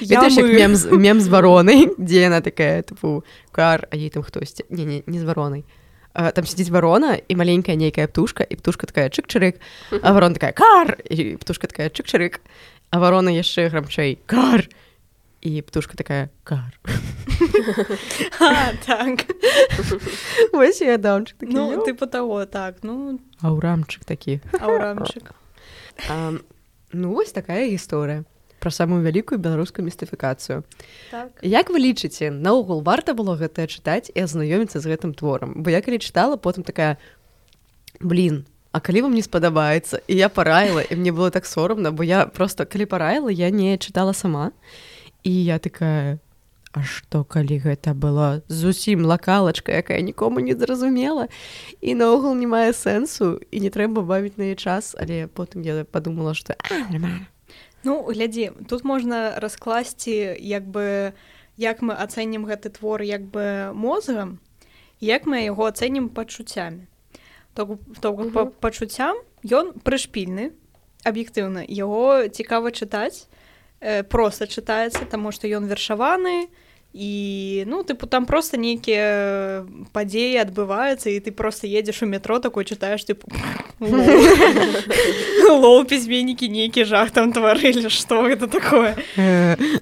Я 0.00 0.20
Ведаеш, 0.20 0.36
як 0.36 0.46
мы. 0.46 0.54
мем 0.54 0.76
з 0.76 0.84
мем 0.92 1.20
з 1.20 1.28
варонай 1.28 1.88
дзе 1.98 2.28
яна 2.28 2.40
такая 2.44 2.82
тыпу 2.82 3.24
кар 3.50 3.88
а 3.90 3.96
ей 3.96 4.10
там 4.10 4.22
хтосьці. 4.22 4.64
Не 4.68 4.84
не 4.84 5.02
не 5.06 5.18
з 5.18 5.24
варонай 5.24 5.64
там 6.12 6.44
сядзіць 6.44 6.70
варона 6.70 7.16
і 7.16 7.36
маленькая 7.36 7.76
нейкая 7.76 8.06
птушка 8.06 8.44
і 8.44 8.56
птушка 8.56 8.86
такая 8.86 9.08
чык-чырык 9.08 9.60
а 10.02 10.12
варона 10.12 10.34
такая 10.34 10.52
кар! 10.52 10.98
І 11.08 11.36
птушка 11.36 11.66
такая 11.66 11.88
чык-чырык 11.88 12.40
а 12.90 12.98
варона 13.00 13.32
яшчэ 13.32 13.68
грамчэй 13.68 14.18
кар! 14.26 14.68
І 15.40 15.62
птушка 15.62 15.96
такая 15.96 16.30
кар! 16.44 16.78
А, 18.40 18.72
так. 18.86 19.26
Вось 20.52 20.80
я 20.80 20.98
дамчык 20.98 21.36
ну 21.42 21.82
тыпу 21.84 22.06
таго 22.06 22.44
так 22.46 22.82
ну. 22.82 23.18
Аўрамчык 23.42 24.04
такі 24.04 24.40
аўрамчык 24.60 25.32
а, 26.10 26.34
ну 26.92 27.14
вось 27.14 27.32
такая 27.32 27.66
гісторыя 27.66 28.24
пра 28.62 28.70
самую 28.70 29.02
вялікую 29.02 29.42
беларускую 29.42 29.82
містыфікацыю. 29.82 30.62
Так. 31.10 31.34
Як 31.42 31.74
вы 31.74 31.82
лічыце 31.82 32.30
наогул 32.30 32.86
варта 32.86 33.18
было 33.18 33.34
гэта 33.34 33.66
чытаць 33.66 34.14
і 34.14 34.22
азнаёміцца 34.22 34.78
з 34.78 34.86
гэтым 34.86 35.18
творам? 35.18 35.58
Бо 35.66 35.74
я 35.74 35.82
калі 35.82 35.98
чытала 35.98 36.38
потым 36.38 36.62
такая 36.62 36.96
блин 37.98 38.46
А 38.72 38.80
калі 38.80 39.02
вам 39.02 39.14
не 39.14 39.22
спадабаецца? 39.22 40.00
І 40.08 40.16
я 40.16 40.28
параіла 40.32 40.80
і 40.88 40.96
мне 40.96 41.12
было 41.12 41.30
так 41.30 41.44
сорамна 41.46 41.90
бо 41.92 42.04
я 42.04 42.24
просто 42.26 42.64
калі 42.64 42.86
параіла 42.86 43.30
я 43.30 43.50
не 43.50 43.76
чытала 43.76 44.14
сама. 44.14 44.52
І 45.22 45.44
я 45.44 45.58
такая 45.58 46.18
А 46.72 46.80
што 46.88 47.20
калі 47.20 47.60
гэта 47.60 47.92
была 47.92 48.40
зусім 48.48 49.04
лакалачка 49.04 49.76
якая 49.76 50.00
нікому 50.00 50.40
не 50.40 50.56
зразумела? 50.56 51.28
І 51.84 51.94
наогул 51.94 52.32
не 52.32 52.48
мае 52.48 52.72
сэнсу 52.72 53.44
і 53.52 53.60
не 53.60 53.68
трэба 53.68 54.00
бавіць 54.00 54.40
на 54.40 54.48
яе 54.48 54.56
час. 54.56 54.96
Але 54.96 55.28
потым 55.28 55.60
я 55.68 55.84
подумала 55.84 56.32
что 56.32 56.56
ну 57.84 58.02
глядзі 58.06 58.52
тут 58.68 58.84
можна 58.84 59.38
раскласці 59.38 60.36
як 60.38 60.64
бы 60.66 61.12
як 61.56 61.82
мы 61.82 61.94
ацэнім 61.94 62.46
гэты 62.46 62.70
твор 62.70 63.02
як 63.02 63.22
бы 63.26 63.72
мозгам 63.74 64.38
як 65.00 65.26
мы 65.26 65.44
яго 65.44 65.66
ацэнім 65.66 66.08
пачуццямі 66.08 66.86
то, 67.54 67.78
то 68.00 68.14
па 68.32 68.46
пачуццям 68.46 69.18
ён 69.44 69.74
прышпільны 69.82 70.52
аб'ектыўна 71.04 71.66
яго 71.66 72.28
цікава 72.28 72.70
чытаць 72.70 73.26
э, 73.80 74.02
просто 74.02 74.46
чытаецца 74.46 75.04
таму 75.10 75.32
што 75.32 75.50
ён 75.50 75.66
вершаваны 75.66 76.48
і 76.92 77.64
ну 77.66 77.82
тыпу 77.82 78.06
там 78.06 78.26
просто 78.26 78.56
нейкія 78.60 79.64
падзеі 79.92 80.44
адбываюцца 80.44 81.08
і 81.08 81.20
ты 81.24 81.32
просто 81.32 81.66
едзеш 81.66 82.02
у 82.02 82.06
метро 82.06 82.38
такой 82.38 82.64
чытаеш 82.64 83.04
ты 83.08 83.16
лоу 85.48 85.84
пісьменнікі 85.84 86.48
нейкі 86.48 86.84
жах 86.84 87.10
там 87.10 87.32
тварылі 87.32 87.88
што 87.88 88.28
гэта 88.28 88.46
такое. 88.46 88.96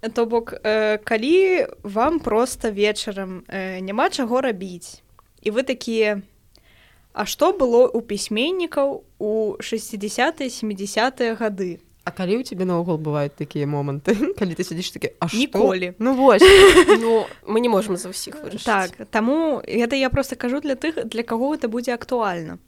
То 0.00 0.24
бок 0.24 0.54
э, 0.64 0.96
калі 1.04 1.66
вам 1.82 2.20
просто 2.20 2.70
вечарам 2.70 3.44
э, 3.48 3.80
няма 3.80 4.08
чаго 4.08 4.40
рабіць. 4.40 5.04
І 5.42 5.50
вы 5.50 5.62
такія 5.62 6.22
А 7.12 7.26
што 7.26 7.50
было 7.52 7.90
ў 7.90 8.06
пісьменнікаў 8.06 9.02
у 9.18 9.32
60 9.58 10.46
70 10.46 11.20
гады 11.36 11.82
А 12.04 12.10
калі 12.10 12.40
у 12.40 12.42
тебе 12.42 12.64
наогул 12.64 12.96
бываюць 12.96 13.36
такія 13.36 13.66
моманты 13.66 14.16
калі 14.40 14.56
ты 14.56 14.64
сядзіш 14.64 14.90
такі 14.96 15.12
а 15.20 15.28
ніколі 15.32 15.94
ну 15.98 16.14
вось 16.14 16.42
ну, 17.00 17.26
мы 17.46 17.60
не 17.60 17.68
можемм 17.68 17.96
за 17.96 18.08
ўсіх 18.08 18.40
так 18.64 18.96
таму 19.10 19.60
гэта 19.64 19.96
я 19.96 20.10
просто 20.10 20.36
кажу 20.36 20.60
для 20.60 20.74
тых 20.74 21.04
для 21.04 21.22
каго 21.22 21.54
это 21.54 21.68
будзе 21.68 21.94
актуальна 21.94 22.58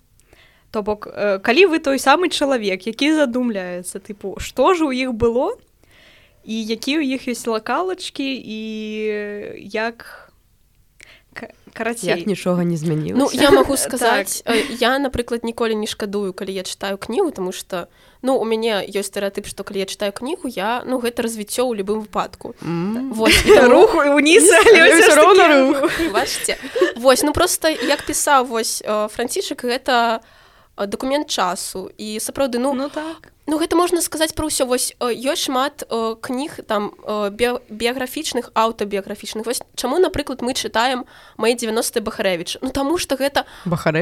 то 0.73 0.83
бок 0.83 1.07
э, 1.07 1.39
калі 1.39 1.67
вы 1.67 1.79
той 1.79 2.01
самы 2.01 2.29
чалавек 2.29 2.87
які 2.89 3.13
задумляецца 3.13 4.01
тыпу 4.01 4.41
што 4.41 4.75
ж 4.75 4.89
у 4.89 4.93
іх 4.93 5.13
было? 5.13 5.57
І 6.43 6.59
які 6.59 6.99
ў 6.99 7.07
іх 7.15 7.29
ёсць 7.29 7.47
лакалачкі 7.47 8.25
і 8.25 8.61
як 9.69 10.32
карацей 11.73 12.25
нічога 12.27 12.65
не 12.65 12.77
змяніў 12.77 13.17
Ну 13.17 13.29
я 13.33 13.51
магу 13.51 13.77
сказаць 13.77 14.43
так. 14.47 14.57
я 14.81 14.99
напрыклад 14.99 15.45
ніколі 15.45 15.75
не 15.75 15.87
шкадую 15.87 16.33
калі 16.33 16.53
я 16.53 16.63
чытаю 16.63 16.99
кнігу 16.99 17.31
тому 17.31 17.53
что 17.53 17.89
ну 18.23 18.37
у 18.37 18.45
мяне 18.45 18.85
ёсць 18.87 19.09
стэеатып 19.11 19.49
што 19.49 19.65
калі 19.65 19.83
я 19.83 19.87
чытаю 19.87 20.13
кнігу 20.13 20.49
я 20.49 20.83
ну 20.87 21.01
гэта 21.01 21.23
развіццё 21.23 21.65
ў 21.65 21.81
любым 21.81 22.05
выпадку. 22.05 22.55
Уніз 24.15 24.47
Вось 26.97 27.23
ну 27.23 27.33
просто 27.33 27.69
як 27.69 28.05
пісаў 28.07 28.47
вось 28.47 28.83
францішак 28.87 29.65
гэта 29.65 30.21
дакумент 30.77 31.31
часу. 31.31 31.91
І 31.99 32.19
сапраўды 32.21 32.59
ну 32.59 32.73
ну 32.75 32.89
так. 32.89 33.33
Ну 33.47 33.59
гэта 33.59 33.77
можна 33.77 34.01
сказаць 34.01 34.33
пра 34.33 34.47
ўсё. 34.47 34.65
Вось 34.65 34.95
ёсць 35.01 35.51
шмат 35.51 35.83
э, 35.85 36.15
кніг 36.21 36.63
там 36.67 36.95
э, 37.05 37.31
біяграфічных 37.69 38.51
аўтабіяграфічных. 38.55 39.47
Вось 39.47 39.63
чаму 39.75 39.99
напрыклад 39.99 40.43
мы 40.43 40.55
чытаем 40.55 41.05
мои 41.37 41.55
90 41.55 42.01
бахарэвіч? 42.01 42.59
Ну 42.63 42.71
таму 42.71 42.99
что 42.99 43.17
гэта 43.17 43.45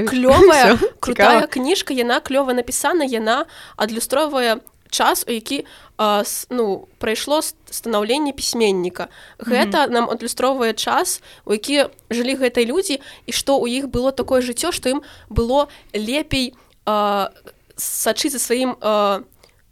клёвая 0.07 0.79
крутая 1.01 1.47
кніжка. 1.47 1.95
Яна 1.95 2.21
клёва 2.21 2.53
напісана 2.53 3.03
яна 3.05 3.47
адлюстроўвае 3.77 4.61
час 4.91 5.25
у 5.29 5.33
які 5.33 5.65
э, 6.01 6.25
ну 6.51 6.89
прайшло 6.99 7.41
станаўленне 7.71 8.33
пісьменніка. 8.33 9.09
Гэта 9.39 9.85
mm 9.85 9.87
-hmm. 9.87 9.91
нам 9.91 10.11
адлюстроўвае 10.11 10.73
час 10.73 11.23
у 11.45 11.53
які 11.53 11.85
жылі 12.11 12.37
гэтай 12.37 12.65
людзі 12.67 13.01
і 13.27 13.33
што 13.33 13.61
ў 13.61 13.69
іх 13.69 13.85
было 13.89 14.13
такое 14.13 14.41
жыццё 14.41 14.73
што 14.73 14.89
ім 14.89 15.03
было 15.31 15.69
лепей 15.95 16.55
э, 16.87 17.29
сачыць 17.77 18.33
за 18.33 18.39
сваім 18.39 18.77
э, 18.81 19.23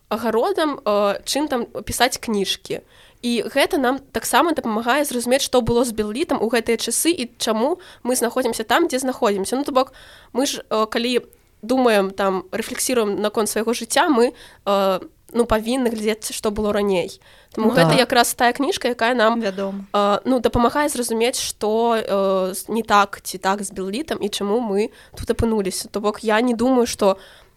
агародам 0.08 0.80
э, 0.84 1.20
чым 1.24 1.48
там 1.48 1.64
пісаць 1.84 2.18
кніжкі. 2.18 2.80
І 3.22 3.42
гэта 3.42 3.78
нам 3.78 3.98
таксама 3.98 4.52
дапамагае 4.52 5.04
зразумець 5.04 5.42
што 5.42 5.60
было 5.60 5.84
з 5.84 5.92
беллітам 5.92 6.38
у 6.42 6.48
гэтыя 6.48 6.76
часы 6.76 7.10
і 7.10 7.30
чаму 7.38 7.78
мы 8.02 8.16
знаходзімся 8.16 8.64
там 8.64 8.86
дзе 8.88 8.98
знаходзімся. 8.98 9.56
Ну 9.56 9.64
то 9.64 9.72
бок 9.72 9.92
мы 10.32 10.46
ж 10.46 10.62
э, 10.70 10.86
калі 10.86 11.20
думаем 11.62 12.10
там 12.10 12.44
рэфлексіруем 12.52 13.20
наконт 13.20 13.48
свайго 13.48 13.74
жыцця 13.74 14.08
мы 14.08 14.32
э, 14.66 15.00
ну 15.32 15.44
павінны 15.44 15.90
глядзець 15.90 16.32
што 16.32 16.50
было 16.50 16.72
раней. 16.72 17.20
Таму 17.52 17.68
ну, 17.68 17.74
гэта 17.74 17.96
да. 17.96 18.00
якраз 18.04 18.34
тая 18.34 18.52
кніжка 18.52 18.92
якая 18.92 19.14
нам 19.14 19.40
вядом 19.40 19.86
э, 19.92 20.20
ну 20.24 20.40
дапамагае 20.40 20.88
зразумець 20.88 21.40
што 21.40 21.96
э, 21.96 22.54
не 22.68 22.82
так 22.82 23.20
ці 23.22 23.38
так 23.38 23.62
з 23.62 23.72
беллітам 23.72 24.18
і 24.20 24.28
чаму 24.28 24.60
мы 24.60 24.90
тут 25.16 25.30
апынуліся. 25.30 25.88
То 25.88 26.00
бок 26.00 26.24
я 26.24 26.40
не 26.40 26.54
думаю 26.54 26.86
што 26.86 27.16
у 27.16 27.48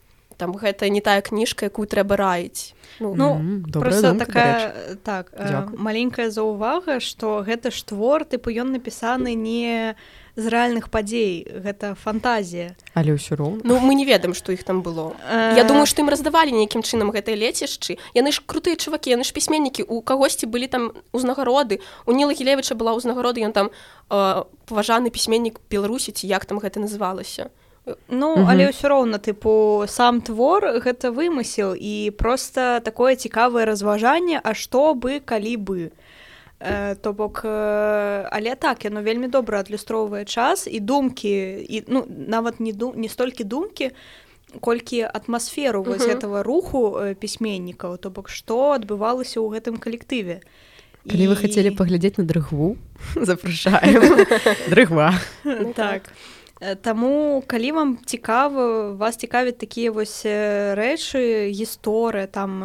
там 0.42 0.58
гэта 0.58 0.90
не 0.90 1.06
тая 1.06 1.22
кніжка 1.22 1.70
якую 1.70 1.86
трэба 1.86 2.18
раіць. 2.18 2.74
Ну, 2.98 3.14
ну 3.14 3.28
mm 3.38 3.70
просто 3.70 4.10
думка, 4.10 4.26
такая 4.26 4.74
так 5.06 5.30
э, 5.38 5.70
маленькая 5.78 6.34
заўвага 6.34 6.98
что 6.98 7.46
гэта 7.46 7.70
ж 7.70 7.86
твор 7.86 8.26
тыпу 8.26 8.50
ён 8.50 8.74
напісаны 8.74 9.38
не 9.38 9.94
з 10.36 10.46
рэальных 10.48 10.90
падзей 10.90 11.48
гэта 11.48 11.96
фантазія 11.96 12.76
але 12.94 13.16
ўсё 13.16 13.36
роўна 13.36 13.62
ну 13.64 13.80
мы 13.80 13.96
не 13.96 14.06
ведаем 14.06 14.34
што 14.34 14.52
іх 14.52 14.64
там 14.64 14.82
было. 14.82 15.14
Э... 15.28 15.54
Я 15.56 15.64
думаю 15.64 15.86
што 15.86 16.02
ім 16.02 16.10
раздавалі 16.10 16.52
нейкім 16.52 16.84
чынам 16.84 17.12
гэтай 17.12 17.36
лецішчы. 17.36 17.98
Яны 18.14 18.32
ж 18.32 18.42
крутыя 18.46 18.76
чувакі 18.76 19.12
яны 19.12 19.24
ж 19.24 19.34
пісьменнікі. 19.34 19.84
У 19.84 20.02
кагосьці 20.02 20.46
былі 20.46 20.68
там 20.68 20.92
узнагароды 21.12 21.80
у 22.06 22.12
ніла 22.12 22.34
гілевіча 22.34 22.76
была 22.76 22.96
ўзнагарода 22.96 23.42
ён 23.42 23.54
там 23.54 23.68
э, 23.70 24.44
паважаны 24.68 25.10
пісьменнік 25.10 25.60
беларусі 25.70 26.12
ці 26.12 26.28
як 26.28 26.46
там 26.46 26.60
гэта 26.60 26.80
называлася. 26.80 27.50
Ну 28.08 28.38
угу. 28.38 28.46
але 28.46 28.70
ўсё 28.70 28.94
роўна 28.94 29.18
тыпу 29.18 29.90
сам 29.90 30.22
твор 30.22 30.78
гэта 30.86 31.10
вымысел 31.10 31.74
і 31.74 32.14
просто 32.14 32.78
такое 32.86 33.18
цікавае 33.18 33.66
разважанне 33.66 34.38
А 34.38 34.54
што 34.54 34.94
бы 34.94 35.18
калі 35.18 35.58
бы 35.58 35.80
то 37.02 37.14
бок 37.14 37.42
але 37.46 38.56
так 38.56 38.86
яно 38.86 39.02
вельмі 39.02 39.28
добра 39.28 39.60
адлюстроўвае 39.60 40.26
час 40.26 40.68
і 40.70 40.80
думкі 40.80 41.34
і 41.66 41.84
ну 41.88 42.06
нават 42.08 42.60
не 42.60 42.74
ду 42.74 42.94
не 42.96 43.10
столькі 43.10 43.44
думкі 43.44 43.92
колькі 44.60 45.02
атмасферу 45.02 45.84
вось 45.84 46.06
этого 46.06 46.44
руху 46.44 47.00
пісьменнікаў. 47.20 47.98
То 47.98 48.10
бок 48.12 48.30
што 48.30 48.76
адбывалася 48.76 49.40
ў 49.40 49.48
гэтым 49.56 49.80
калектыве? 49.80 50.44
Калі 51.08 51.24
і... 51.24 51.30
вы 51.32 51.36
хацелі 51.40 51.72
паглядзець 51.72 52.20
на 52.20 52.28
дрыгву 52.28 52.76
запрашаем. 53.16 54.28
Дрыгва. 54.72 55.16
Так. 55.76 56.12
а 56.62 56.76
Таму 56.76 57.44
калі 57.48 57.72
вам 57.72 57.98
цікава 58.06 58.94
вас 58.94 59.18
цікавяць 59.18 59.58
такія 59.58 59.92
вось 59.92 60.22
рэчы 60.26 61.50
гісторыя 61.50 62.28
там 62.28 62.62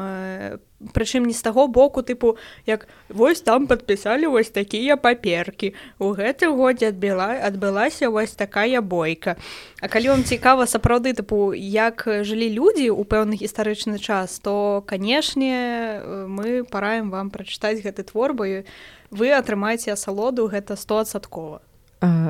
прычым 0.93 1.25
не 1.25 1.33
з 1.33 1.43
таго 1.43 1.67
боку 1.69 2.03
тыпу 2.03 2.37
як 2.67 2.89
вось 3.09 3.41
там 3.41 3.67
падпісалі 3.67 4.27
вось 4.27 4.51
такія 4.51 4.97
паперкі. 4.97 5.75
У 5.99 6.13
гэты 6.13 6.53
годзе 6.53 6.89
адбіла 6.93 7.41
адбылася 7.41 8.09
вось 8.09 8.37
такая 8.37 8.81
бойка. 8.81 9.37
А 9.81 9.89
калі 9.89 10.09
вам 10.09 10.25
цікава 10.25 10.67
сапраўды 10.67 11.17
тыпу 11.17 11.55
як 11.57 12.05
жылі 12.05 12.53
людзі 12.53 12.93
ў 12.93 13.03
пэўны 13.05 13.41
гістарычны 13.41 13.99
час 13.99 14.39
то 14.39 14.85
канешне 14.87 16.01
мы 16.29 16.65
параем 16.65 17.11
вам 17.11 17.31
прачытаць 17.31 17.81
гэты 17.81 18.05
твор 18.05 18.35
бою 18.35 18.65
вы 19.11 19.33
атрымаеце 19.33 19.93
асалоду 19.93 20.49
гэта 20.49 20.77
стоадсаткова 20.77 21.61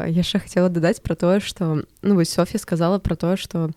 яшчэ 0.07 0.39
хацела 0.39 0.69
дадаць 0.69 1.03
пра 1.03 1.15
тое 1.19 1.41
што 1.41 1.83
ну 2.03 2.15
вось 2.15 2.31
Софія 2.31 2.63
сказала 2.63 2.99
пра 2.99 3.17
тое 3.17 3.37
што 3.37 3.71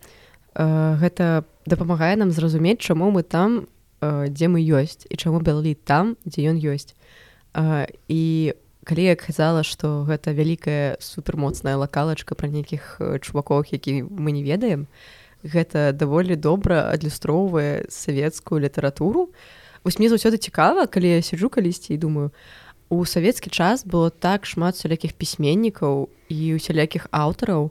э, 0.54 0.96
гэта 1.02 1.44
дапамагае 1.66 2.16
нам 2.16 2.30
зразумець 2.30 2.78
чаму 2.78 3.10
мы 3.10 3.22
там 3.22 3.66
э, 3.66 3.79
дзе 4.00 4.48
мы 4.48 4.64
ёсць 4.64 5.06
і 5.08 5.16
чаму 5.16 5.40
беллі 5.40 5.74
там 5.74 6.16
дзе 6.24 6.50
ён 6.50 6.58
ёсць. 6.58 6.96
Э, 7.54 7.86
і 8.08 8.54
калі 8.84 9.04
я 9.04 9.16
казала 9.16 9.62
што 9.62 10.04
гэта 10.08 10.32
вялікая 10.32 10.96
супермоцная 11.00 11.76
лакалачка 11.76 12.34
пра 12.34 12.48
нейкіх 12.48 13.00
чувакоў 13.20 13.68
які 13.68 14.08
мы 14.08 14.32
не 14.32 14.42
ведаем 14.42 14.88
гэта 15.44 15.92
даволі 15.92 16.36
добра 16.36 16.92
адлюстроўвае 16.92 17.88
савецкую 17.88 18.60
літаратуру. 18.60 19.32
Вось 19.84 19.98
мне 19.98 20.08
заўсёды 20.08 20.36
цікава 20.36 20.86
калі 20.86 21.20
я 21.20 21.22
сиджу 21.22 21.48
калісьці 21.48 21.94
і 21.94 22.00
думаю 22.00 22.30
у 22.90 23.06
савецкі 23.06 23.50
час 23.50 23.86
было 23.86 24.10
так 24.10 24.44
шмат 24.44 24.74
усялякіх 24.74 25.14
пісьменнікаў 25.14 26.10
і 26.28 26.54
усялякіх 26.58 27.06
аўтараў 27.14 27.70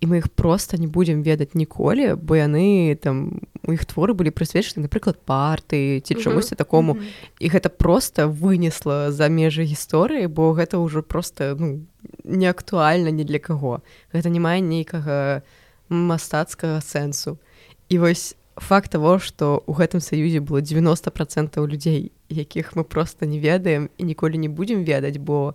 і 0.00 0.06
мы 0.06 0.18
іх 0.18 0.28
просто 0.28 0.76
не 0.76 0.86
будзем 0.86 1.22
ведаць 1.22 1.54
ніколі 1.54 2.18
бо 2.18 2.36
яны 2.36 2.98
там 2.98 3.46
у 3.68 3.76
іх 3.76 3.84
творы 3.84 4.16
былі 4.16 4.32
прысвечаны 4.32 4.88
напрыклад 4.88 5.20
парты 5.28 6.00
ці 6.00 6.16
чамусьці 6.16 6.56
такому. 6.56 6.96
І 7.36 7.52
гэта 7.52 7.68
просто 7.68 8.24
вынесла 8.24 9.12
за 9.12 9.28
межы 9.28 9.68
гісторыі 9.68 10.32
бо 10.32 10.56
гэта 10.56 10.80
ўжо 10.80 11.04
просто 11.04 11.52
ну 11.60 11.84
не 12.24 12.48
актуальна 12.48 13.12
ні 13.12 13.28
для 13.28 13.38
каго. 13.38 13.84
Гэта 14.08 14.32
не 14.32 14.40
мае 14.40 14.64
нейкага 14.64 15.44
мастацкага 15.92 16.80
сэнсу. 16.80 17.36
І 17.92 18.00
вось 18.00 18.36
факт 18.56 18.90
того 18.92 19.18
что 19.18 19.62
у 19.66 19.76
гэтым 19.76 20.00
саюзе 20.00 20.40
было 20.40 20.64
90 20.64 21.12
процентаў 21.12 21.68
людзей 21.68 22.12
якіх 22.28 22.72
мы 22.72 22.84
просто 22.84 23.26
не 23.26 23.38
ведаем 23.38 23.92
і 23.98 24.04
ніколі 24.04 24.38
не 24.38 24.48
будемм 24.48 24.84
ведаць 24.84 25.20
бо 25.20 25.54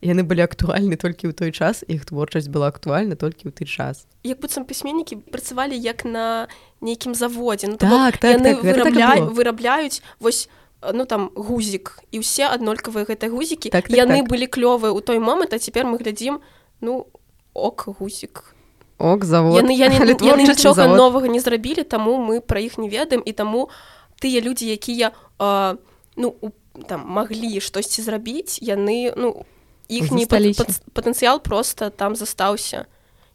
яны 0.00 0.24
былі 0.24 0.44
актуальны 0.44 0.96
толькі 0.96 1.28
ў 1.28 1.36
той 1.36 1.52
час 1.52 1.84
іх 1.84 2.08
творчасць 2.08 2.48
была 2.48 2.72
актуальна 2.72 3.20
толькі 3.20 3.48
ў 3.48 3.52
ты 3.52 3.68
час. 3.68 4.08
Як 4.24 4.40
быццам 4.40 4.64
пісьменнікі 4.64 5.20
працавалі 5.28 5.76
як 5.76 6.04
на 6.08 6.48
нейкім 6.80 7.12
заводзе 7.12 7.68
ну, 7.68 7.76
так, 7.76 8.16
так, 8.16 8.40
яны 8.40 8.56
так, 8.56 8.64
вырабля... 8.64 9.28
вырабляюць 9.28 10.00
вось 10.18 10.48
ну 10.80 11.04
там 11.04 11.28
гузік 11.36 12.00
і 12.08 12.24
ўсе 12.24 12.48
аднолькавыя 12.48 13.04
гэтай 13.04 13.28
гузікі. 13.28 13.68
Так, 13.68 13.92
так, 13.92 13.96
яны 13.96 14.24
так. 14.24 14.32
былі 14.32 14.48
клёвыя 14.48 14.88
ў 14.96 15.04
той 15.04 15.20
момант 15.20 15.52
а 15.52 15.60
цяпер 15.60 15.84
мы 15.84 16.00
глядзім 16.00 16.40
ну 16.80 17.04
ок 17.52 17.84
гузік. 18.00 18.56
Ок 18.96 19.24
завод. 19.24 19.60
Яны, 19.60 19.76
яны, 19.76 20.16
яны 20.32 20.48
нічога 20.48 20.88
завод. 20.88 20.96
новага 20.96 21.28
не 21.28 21.44
зрабілі 21.44 21.84
таму 21.84 22.16
мы 22.16 22.40
пра 22.40 22.64
іх 22.64 22.80
не 22.80 22.88
ведаем 22.88 23.20
і 23.20 23.32
таму 23.36 23.68
тыя 24.16 24.40
людзі 24.40 24.64
якія 24.72 25.12
э, 25.36 25.76
ну 26.16 26.28
у, 26.40 26.56
там 26.88 27.04
маглі 27.04 27.60
штосьці 27.60 28.00
зрабіць 28.00 28.64
яны 28.64 29.12
ну 29.12 29.44
іх 29.90 30.14
не 30.14 30.26
патэнцыял 30.26 31.42
просто 31.42 31.90
там 31.90 32.14
застаўся 32.14 32.86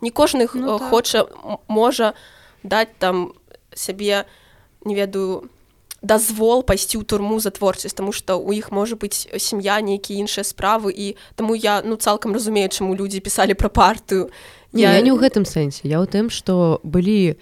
не 0.02 0.12
кожных 0.12 0.56
ну, 0.56 0.80
так. 0.80 0.90
хоча 0.90 1.26
можа 1.68 2.14
даць 2.64 2.96
там 3.00 3.34
сябе 3.76 4.26
не 4.86 4.96
ведаю 4.96 5.50
дазвол 6.02 6.62
пайсці 6.64 7.02
ў 7.02 7.04
турму 7.04 7.40
за 7.42 7.52
творчасць 7.52 7.98
тому 7.98 8.14
что 8.14 8.38
у 8.38 8.54
іх 8.54 8.72
можа 8.72 8.96
быць 8.96 9.28
сям'я 9.42 9.82
нейкія 9.82 10.22
іншыя 10.22 10.46
справы 10.46 10.94
і 10.94 11.18
таму 11.36 11.58
я 11.58 11.82
ну 11.82 11.98
цалкам 11.98 12.34
разумею 12.38 12.70
чаму 12.70 12.96
людзі 12.96 13.20
пісалі 13.20 13.58
пра 13.58 13.70
партыю 13.70 14.30
я... 14.72 14.94
я 14.94 15.02
не 15.02 15.12
ў 15.12 15.20
гэтым 15.20 15.44
сэнсе 15.44 15.90
я 15.90 16.00
ў 16.00 16.08
тым 16.08 16.30
што 16.30 16.80
былі 16.84 17.36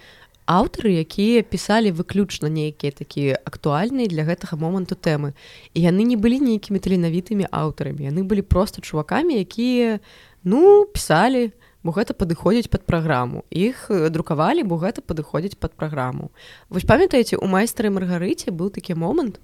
аўтары 0.46 0.96
якія 1.00 1.42
пісалі 1.42 1.92
выключна 1.92 2.48
нейкія 2.48 2.92
такія 2.92 3.38
актуальныя 3.44 4.08
для 4.08 4.24
гэтага 4.24 4.56
моманту 4.56 4.94
тэмы. 4.94 5.34
І 5.74 5.84
яны 5.88 6.04
не 6.04 6.16
былі 6.16 6.40
нейкімі 6.40 6.78
таленавітымі 6.78 7.48
аўтарамі 7.50 8.08
яны 8.10 8.22
былі 8.24 8.42
проста 8.42 8.80
чувакамі 8.80 9.40
якія 9.40 10.00
ну 10.44 10.84
пісалі 10.92 11.48
у 11.48 11.64
бо 11.84 11.92
гэта 11.92 12.16
падыходзіць 12.16 12.72
под 12.72 12.88
праграму. 12.88 13.44
Іх 13.52 13.86
друкавалі 14.10 14.64
бо 14.64 14.80
гэта 14.80 15.04
падыходзіць 15.04 15.60
под 15.60 15.76
праграму. 15.76 16.32
Вось 16.72 16.88
памятаеце 16.88 17.36
у 17.36 17.46
майстры 17.46 17.92
маргарыце 17.92 18.50
быў 18.50 18.72
такі 18.72 18.96
момант 18.96 19.38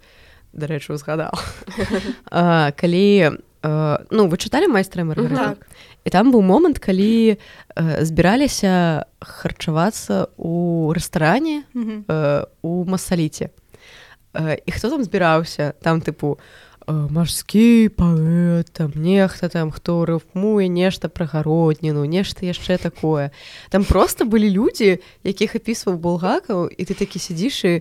дарэчы 0.57 0.97
узгадаў. 0.97 1.37
Калі 2.81 3.07
ну 3.63 4.29
вы 4.29 4.37
чыталі 4.37 4.69
майстра 4.69 5.05
так. 5.05 5.67
і 6.05 6.11
там 6.11 6.33
быў 6.33 6.41
момант 6.41 6.79
калі 6.79 7.37
збіраліся 7.77 9.05
харчавацца 9.21 10.33
у 10.37 10.93
рэстаране 10.97 11.65
у 12.63 12.85
масаліце 12.85 13.51
і 14.39 14.71
хто 14.71 14.91
там 14.91 15.05
збіраўся 15.05 15.75
там 15.83 16.01
тыпу 16.01 16.37
у 16.37 16.41
марскі 16.91 17.89
паэт 17.95 18.73
там 18.73 18.93
нехта 18.97 19.49
там 19.49 19.71
хто 19.71 20.05
рыфмуе 20.05 20.67
нешта 20.69 21.09
пра 21.09 21.27
гародніну 21.27 22.05
нешта 22.05 22.47
яшчэ 22.47 22.79
такое 22.79 23.31
там 23.71 23.85
просто 23.85 24.25
былі 24.25 24.51
людзі 24.51 24.99
якіх 25.23 25.55
апісваў 25.55 25.99
булгакаў 25.99 26.67
і 26.67 26.83
ты 26.83 26.95
такі 26.99 27.19
сядзіш 27.19 27.65
і 27.65 27.75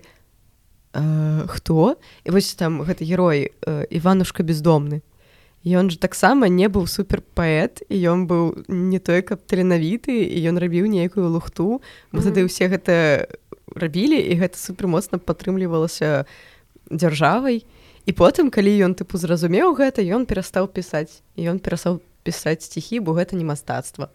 э, 0.93 1.47
хто 1.47 1.97
і 2.23 2.29
вось 2.29 2.53
там 2.53 2.81
гэты 2.83 3.05
герой 3.05 3.49
э, 3.65 3.85
іванушка 3.89 4.43
бездомны 4.43 5.01
ён 5.65 5.89
же 5.89 5.99
таксама 5.99 6.47
не 6.47 6.67
быў 6.71 6.87
супер 6.87 7.19
паэт 7.35 7.83
і 7.91 7.95
ён 8.07 8.27
быў 8.27 8.63
не 8.67 8.99
той 8.99 9.21
каб 9.21 9.43
таленавіты 9.43 10.23
і 10.23 10.37
ён 10.47 10.57
рабіў 10.57 10.87
нейкую 10.87 11.27
лухту. 11.27 11.83
Мы 12.11 12.23
тады 12.23 12.47
ўсе 12.47 12.71
гэта 12.71 13.27
рабілі 13.75 14.15
і 14.15 14.39
гэта 14.39 14.55
супер 14.55 14.87
моцна 14.87 15.19
падтрымлівалася 15.19 16.23
дзяржавай 16.87 17.67
і 18.07 18.11
потым 18.15 18.49
калі 18.49 18.71
ён 18.87 18.95
тыпу 18.95 19.19
зразумеў 19.19 19.75
гэта 19.75 19.99
ён 19.99 20.23
перастаў 20.23 20.71
пісаць 20.71 21.19
ён 21.35 21.59
перастаў 21.59 21.99
пісаць 22.23 22.63
сціхі 22.63 23.03
бо 23.03 23.11
гэта 23.19 23.35
не 23.35 23.43
мастацтва. 23.43 24.09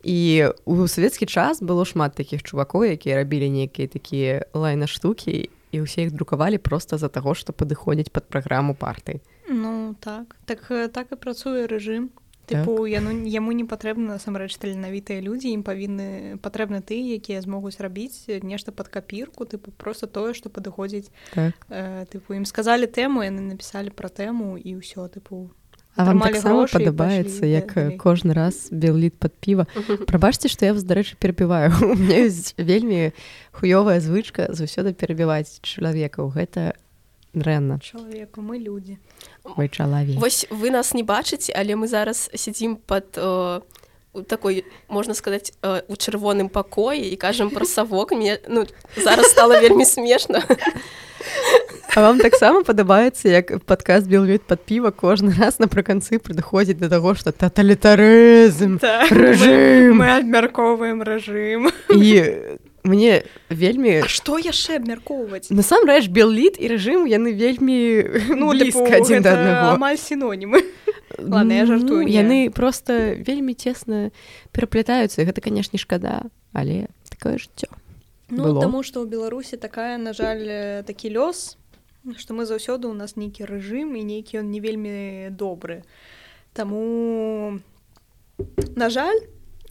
І 0.00 0.48
у 0.64 0.86
савецкі 0.88 1.26
час 1.28 1.60
было 1.60 1.84
шмат 1.84 2.16
такіх 2.16 2.40
чувакоў 2.40 2.96
якія 2.96 3.20
рабілі 3.20 3.52
нейкія 3.52 3.88
такія 3.88 4.48
лайна 4.56 4.88
штукі 4.88 5.52
і 5.72 5.76
ўсе 5.84 6.08
іх 6.08 6.16
друкавалі 6.16 6.56
просто 6.56 6.96
з-за 6.96 7.12
таго 7.12 7.36
што 7.36 7.52
падыходзяць 7.52 8.08
под 8.08 8.32
праграму 8.32 8.72
парты 8.72 9.20
ну 9.48 9.94
так 10.00 10.36
так 10.44 10.66
так 10.92 11.12
і 11.12 11.16
працуе 11.16 11.66
рэжым 11.66 12.10
Тыпу 12.46 12.86
так. 12.86 12.90
яну 12.90 13.26
яму 13.26 13.50
не 13.50 13.64
патрэбна 13.66 14.16
насамрэч 14.16 14.54
таленавітыя 14.62 15.18
людзі 15.18 15.50
ім 15.50 15.66
павінны 15.66 16.38
патрэбны 16.38 16.78
ты 16.78 16.94
якія 17.18 17.42
змогуць 17.42 17.82
рабіць 17.82 18.30
нешта 18.46 18.70
под 18.70 18.86
капірку 18.86 19.44
тыпу 19.44 19.74
просто 19.74 20.06
тое 20.06 20.30
што 20.30 20.46
падыходзіць 20.46 21.10
так. 21.34 21.58
э, 21.68 22.06
тыпу 22.06 22.38
ім 22.38 22.46
сказалі 22.46 22.86
тэму 22.86 23.26
яны 23.26 23.50
напісалі 23.50 23.90
пра 23.90 24.06
тэму 24.06 24.62
і 24.62 24.78
ўсё 24.78 25.10
тыпу 25.10 25.50
падабаецца 26.70 27.50
як 27.50 27.74
далі. 27.74 27.98
кожны 27.98 28.30
раз 28.30 28.68
белліт 28.70 29.18
под 29.18 29.34
піва 29.42 29.66
прабачце 30.06 30.46
што 30.46 30.70
я 30.70 30.72
вас 30.76 30.86
дарэчы 30.86 31.18
перапіваю 31.18 31.74
у 31.82 31.98
меня 31.98 32.30
ёсць 32.30 32.54
вельмі 32.54 33.10
хуёвая 33.58 33.98
звычка 33.98 34.54
заўсёды 34.54 34.94
перабіваць 34.94 35.58
чалавекаў 35.66 36.30
гэта 36.30 36.78
дрэнна 37.36 37.78
чалавеку 37.84 38.40
мы 38.40 38.58
людзі 38.58 38.98
мой 39.44 39.68
чалавек 39.68 40.18
вось 40.18 40.48
вы 40.50 40.74
нас 40.74 40.96
не 40.96 41.04
бачыце 41.04 41.52
але 41.52 41.76
мы 41.76 41.86
зараз 41.86 42.26
сядзім 42.34 42.80
под 42.80 43.20
э, 43.20 43.60
такой 44.24 44.64
можна 44.88 45.14
сказаць 45.14 45.52
э, 45.62 45.82
у 45.88 45.94
чырвоным 45.94 46.48
пакоі 46.48 47.00
і 47.12 47.16
кажам 47.16 47.50
пра 47.50 47.66
савок. 47.66 48.12
Мне 48.12 48.38
ну 48.48 48.66
зараз 48.96 49.26
стало 49.26 49.60
вельмі 49.60 49.84
смешна. 49.84 50.42
А 51.96 52.02
вам 52.02 52.18
таксама 52.20 52.60
падабаецца 52.62 53.28
як 53.28 53.64
падказ 53.64 54.04
белвід 54.06 54.42
под 54.44 54.60
піва 54.68 54.90
кожны 54.92 55.32
раз 55.32 55.56
напрыканцы 55.58 56.20
прыходзіць 56.20 56.76
да 56.76 56.88
таго 56.92 57.14
што 57.16 57.32
таталітарызм! 57.32 58.76
Так, 58.78 59.08
рэжым! 59.10 59.96
мы 59.96 60.20
абмяркоўваем 60.20 61.00
рэжым. 61.00 61.72
І 61.96 62.60
мне 62.86 63.26
вельмі 63.50 64.06
што 64.06 64.38
яшчэ 64.38 64.78
абмяркоўваць 64.80 65.50
насамрэч 65.50 66.08
белліт 66.08 66.56
і 66.62 66.70
рэжым 66.72 67.04
яны 67.10 67.34
вельмі 67.34 68.06
ну 68.32 68.54
адзін 68.54 69.26
да 69.26 69.34
аднаго 69.34 69.66
амаль 69.74 69.98
сінонімы 69.98 70.62
Ладно, 71.16 71.64
жартую 71.66 72.04
яны 72.06 72.50
просто 72.50 73.16
вельмі 73.16 73.54
цесна 73.54 74.10
пераплятаюцца 74.52 75.26
гэта 75.26 75.42
канешне 75.42 75.78
шкада 75.82 76.30
але 76.54 76.86
такое 77.10 77.36
жыццё 77.42 77.68
ну 78.30 78.54
Было. 78.54 78.60
таму 78.62 78.82
што 78.86 79.02
ў 79.02 79.10
беларусі 79.10 79.58
такая 79.58 79.98
на 79.98 80.14
жаль 80.14 80.82
такі 80.86 81.10
лёс 81.10 81.58
што 82.14 82.34
мы 82.34 82.46
заўсёды 82.46 82.86
у 82.86 82.94
нас 82.94 83.16
нейкі 83.18 83.50
рэжым 83.50 83.98
і 83.98 84.02
нейкі 84.06 84.38
ён 84.38 84.50
не 84.54 84.60
вельмі 84.62 85.34
добры. 85.34 85.82
Таму 86.54 87.58
на 88.76 88.90
жаль 88.90 89.18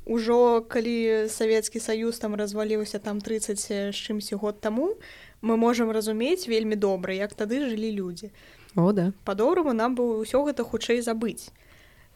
ужо 0.06 0.62
калі 0.62 1.28
савецкі 1.30 1.80
саюз 1.80 2.20
там 2.20 2.36
разваліўся 2.36 3.00
там 3.00 3.22
30 3.22 3.60
з 3.60 3.92
чымсьці 3.92 4.36
год 4.36 4.62
таму 4.62 4.96
мы 5.42 5.58
можам 5.58 5.92
разумець 5.92 6.48
вельмі 6.48 6.76
добра 6.76 7.14
як 7.14 7.34
тады 7.34 7.62
жылі 7.70 7.92
людзі. 7.92 8.32
О 8.76 8.92
да. 8.92 9.14
Па-добраму 9.24 9.74
нам 9.74 9.96
бы 9.96 10.22
ўсё 10.22 10.46
гэта 10.46 10.64
хутчэй 10.64 11.02
забыць. 11.02 11.50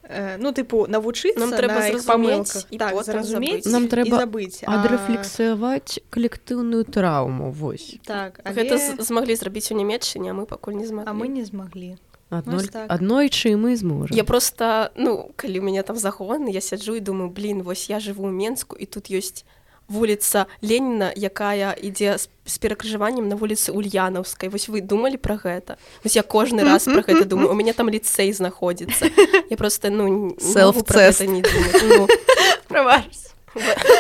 Э, 0.04 0.38
ну 0.40 0.52
тыпу 0.56 0.88
навучыць 0.88 1.36
нам 1.36 1.52
трэба 1.52 2.00
памылках. 2.08 2.66
так, 2.72 3.04
зразумець 3.04 3.66
нам 3.66 3.88
трэба 3.92 4.24
забыць 4.24 4.64
адрэфлексаваць 4.64 6.00
а... 6.00 6.02
калектыўную 6.10 6.88
траўму 6.88 7.52
вось. 7.52 8.00
Так 8.08 8.40
але... 8.44 8.56
гэта 8.56 9.04
змаглі 9.04 9.36
зрабіць 9.36 9.72
у 9.72 9.76
нямецчыне 9.76 10.34
мы 10.34 10.46
пакуль 10.46 10.80
не 10.80 10.88
змаглі. 10.88 11.10
А 11.10 11.14
мы 11.14 11.28
не 11.28 11.44
змаглі 11.44 12.00
Адноль... 12.30 12.68
так. 12.68 12.86
аднойчы 12.92 13.58
мы 13.58 13.76
зможам 13.76 14.16
я 14.16 14.24
просто 14.24 14.92
ну 14.96 15.32
калі 15.36 15.60
у 15.60 15.64
меня 15.64 15.84
там 15.84 15.98
загон 15.98 16.48
я 16.48 16.62
сяджу 16.62 16.96
і 16.96 17.00
думаю 17.00 17.30
блин 17.30 17.64
вось 17.64 17.90
я 17.90 17.98
жыву 17.98 18.30
ў 18.30 18.32
менску 18.32 18.78
і 18.78 18.86
тут 18.86 19.10
ёсць 19.10 19.46
вуліца 19.90 20.46
леніна 20.62 21.12
якая 21.18 21.74
ідзе 21.74 22.22
з 22.22 22.56
перакрыжаваннем 22.62 23.26
на 23.28 23.36
вуліцы 23.36 23.74
ульянаўскай 23.74 24.50
вось 24.50 24.70
вы 24.70 24.82
думалі 24.82 25.18
пра 25.18 25.42
гэта? 25.42 25.82
Вось 26.06 26.16
я 26.16 26.24
кожны 26.24 26.64
раз 26.64 26.86
про 26.86 27.02
гэта 27.02 27.26
думаю. 27.26 27.50
У 27.50 27.58
мяне 27.58 27.74
там 27.74 27.90
ліцэй 27.90 28.30
знаходзіцца 28.30 29.10
я 29.50 29.58
просто 29.58 29.90
ну 29.90 30.38
не 31.26 31.42
ну, 31.82 32.08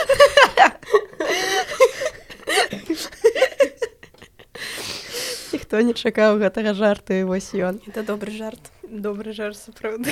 ніхто 5.79 5.87
не 5.87 5.93
чакаў 5.93 6.39
гэтага 6.43 6.73
жарту 6.75 7.13
і 7.13 7.23
вось 7.23 7.55
ён 7.55 7.79
это 7.87 8.03
добры 8.03 8.31
жарт. 8.35 8.59
Добры 8.83 9.31
жарт 9.31 9.55
сапраўды 9.55 10.11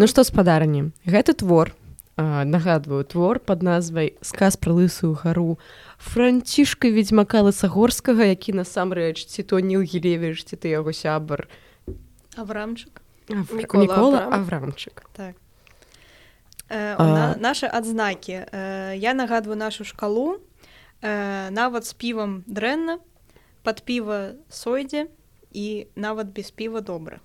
Ну 0.00 0.06
што 0.08 0.24
спадарні 0.24 0.96
гэты 1.04 1.36
твор 1.36 1.76
нагадваю 2.16 3.04
твор 3.04 3.36
под 3.38 3.62
назвай 3.62 4.16
сказ 4.24 4.56
пра 4.56 4.72
лысую 4.72 5.12
гару 5.20 5.60
францішка 5.98 6.88
ведьзьмака 6.88 7.44
лысагорскага 7.44 8.32
які 8.32 8.56
насамрэч 8.56 9.28
ці 9.28 9.44
то 9.44 9.60
ніл 9.60 9.84
гілевіш 9.84 10.44
ці 10.48 10.56
ты 10.56 10.72
яго 10.72 10.96
сябар 10.96 11.48
аврамчык 12.36 13.04
Мікола 13.30 14.26
Авраам. 14.26 14.34
Аврамчык. 14.34 15.06
Так. 15.14 15.36
Э, 16.70 16.94
А. 16.98 17.04
на, 17.04 17.36
наши 17.36 17.66
адзнакі 17.66 18.32
э, 18.46 18.94
я 18.96 19.14
нагадваю 19.14 19.58
нашу 19.58 19.84
шкалу 19.84 20.38
э, 21.02 21.50
нават 21.50 21.84
з 21.84 21.92
півам 21.92 22.44
дрэнна 22.46 22.98
пад 23.62 23.82
піва 23.82 24.38
сойдзе 24.48 25.06
і 25.52 25.86
нават 25.96 26.26
без 26.32 26.50
піва 26.50 26.80
добра 26.80 27.18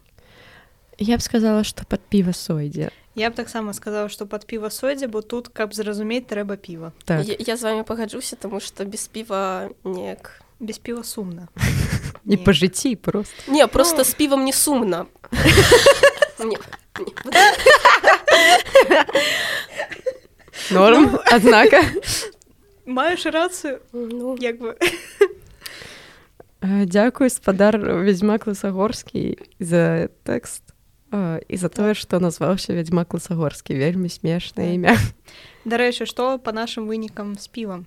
Я 0.98 1.18
б 1.18 1.22
сказала, 1.22 1.64
што 1.64 1.84
пад 1.86 2.00
піва 2.10 2.34
сойдзе. 2.34 2.90
я 3.16 3.30
б 3.30 3.36
таксама 3.36 3.74
сказала 3.74 4.10
што 4.10 4.26
пад 4.26 4.46
піва 4.50 4.70
сойдзе 4.70 5.08
бо 5.08 5.22
тут 5.22 5.48
каб 5.54 5.74
зразумець 5.78 6.26
трэба 6.26 6.56
піва 6.58 6.92
Так. 7.06 7.22
Я, 7.28 7.36
я 7.40 7.58
з 7.58 7.64
вами 7.64 7.84
пагаджуся 7.84 8.36
тому 8.36 8.60
что 8.60 8.86
без 8.86 9.08
піва 9.08 9.70
неяк 9.84 10.42
без 10.60 10.78
піва 10.78 11.04
сумна 11.04 11.48
Не. 12.26 12.38
па 12.38 12.52
жыцці 12.52 12.96
прост. 12.96 13.34
не 13.48 13.68
просто 13.68 14.04
з 14.04 14.14
півам 14.18 14.44
не 14.46 14.54
сумна. 14.54 15.06
Норм, 20.72 21.20
аднака. 21.32 21.82
маеш 22.86 23.26
рацыю 23.26 23.82
ну, 23.94 24.38
як 24.40 24.60
бы. 24.60 24.78
Э, 26.62 26.86
Дзякуй 26.86 27.30
спадар 27.30 27.78
вядзьмак 27.78 28.48
лысагорскі 28.48 29.38
за 29.60 30.10
тэкст 30.26 30.74
э, 31.12 31.42
і 31.48 31.56
за 31.58 31.70
тое, 31.70 31.94
што 31.94 32.20
назваўся 32.20 32.74
вядзьмак 32.74 33.14
лысагорскі 33.14 33.78
вельмі 33.78 34.10
смешнае 34.10 34.76
імя. 34.76 34.98
дарэчы 35.66 36.06
што 36.06 36.38
па 36.38 36.54
нашым 36.54 36.86
вынікам 36.90 37.38
з 37.38 37.48
півам 37.50 37.86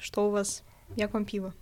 што 0.00 0.28
у 0.28 0.30
вас? 0.30 0.62
Як 0.96 1.14
вам 1.14 1.24
піва 1.24 1.52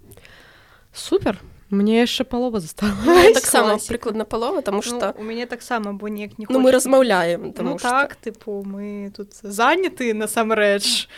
Супер 0.92 1.38
мне 1.70 2.00
яшчэ 2.02 2.24
палова 2.24 2.60
застала 2.60 2.92
ну, 3.04 3.32
таксама 3.32 3.78
прыкладна 3.78 4.24
палова 4.24 4.62
тому 4.62 4.78
ну, 4.78 4.82
что 4.82 5.14
у 5.18 5.22
мяне 5.22 5.46
таксама 5.46 5.92
бо 5.92 6.08
неяк 6.08 6.38
не 6.38 6.46
ну 6.48 6.58
мы 6.58 6.70
размаўляем 6.72 7.42
Ну 7.42 7.52
тому 7.52 7.78
так, 7.78 8.16
тыпу 8.16 8.62
мы 8.64 9.12
тут 9.16 9.34
заняты 9.42 10.14
насамрэч. 10.14 11.08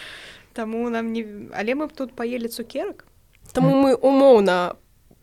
Таму 0.52 0.88
нам 0.90 1.12
не 1.12 1.24
але 1.56 1.74
мы 1.74 1.86
б 1.86 1.92
тут 1.96 2.12
паелі 2.12 2.48
цукерак. 2.48 3.06
Таму 3.52 3.72
мы 3.72 3.94
умоўна 3.96 4.76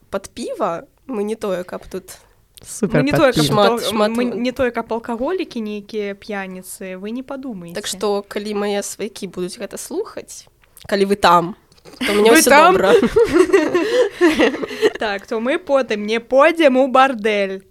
пад 0.09 0.29
піва 0.33 0.87
мы 1.07 1.23
не 1.23 1.35
тое 1.35 1.63
каб 1.63 1.85
тут 1.87 2.17
супер 2.65 3.01
Мы 3.01 3.05
не 3.05 3.11
тое. 3.11 3.31
Шмат- 3.31 3.79
то- 3.79 3.89
шмат- 3.89 4.11
мы 4.11 4.23
не 4.23 4.51
тое, 4.51 4.71
каб 4.71 4.91
алкаголікі 4.93 5.61
нейкія 5.61 6.13
п'яніцы, 6.15 6.97
вы 6.97 7.11
не 7.11 7.21
падумаеце. 7.23 7.75
так 7.75 7.87
што 7.87 8.21
калі 8.27 8.53
мае 8.53 8.81
сваякі 8.83 9.27
будуць 9.27 9.57
гэта 9.59 9.77
слухаць 9.77 10.47
калі 10.87 11.05
вы 11.05 11.15
там 11.15 11.55
то 12.07 12.13
мне 12.13 12.31
ўсё 12.31 12.49
добра 12.49 12.93
так, 14.99 15.27
то 15.27 15.39
мы 15.39 15.57
потым 15.59 16.05
не 16.05 16.19
пойдзем 16.19 16.77
у 16.77 16.87
бардэль. 16.87 17.63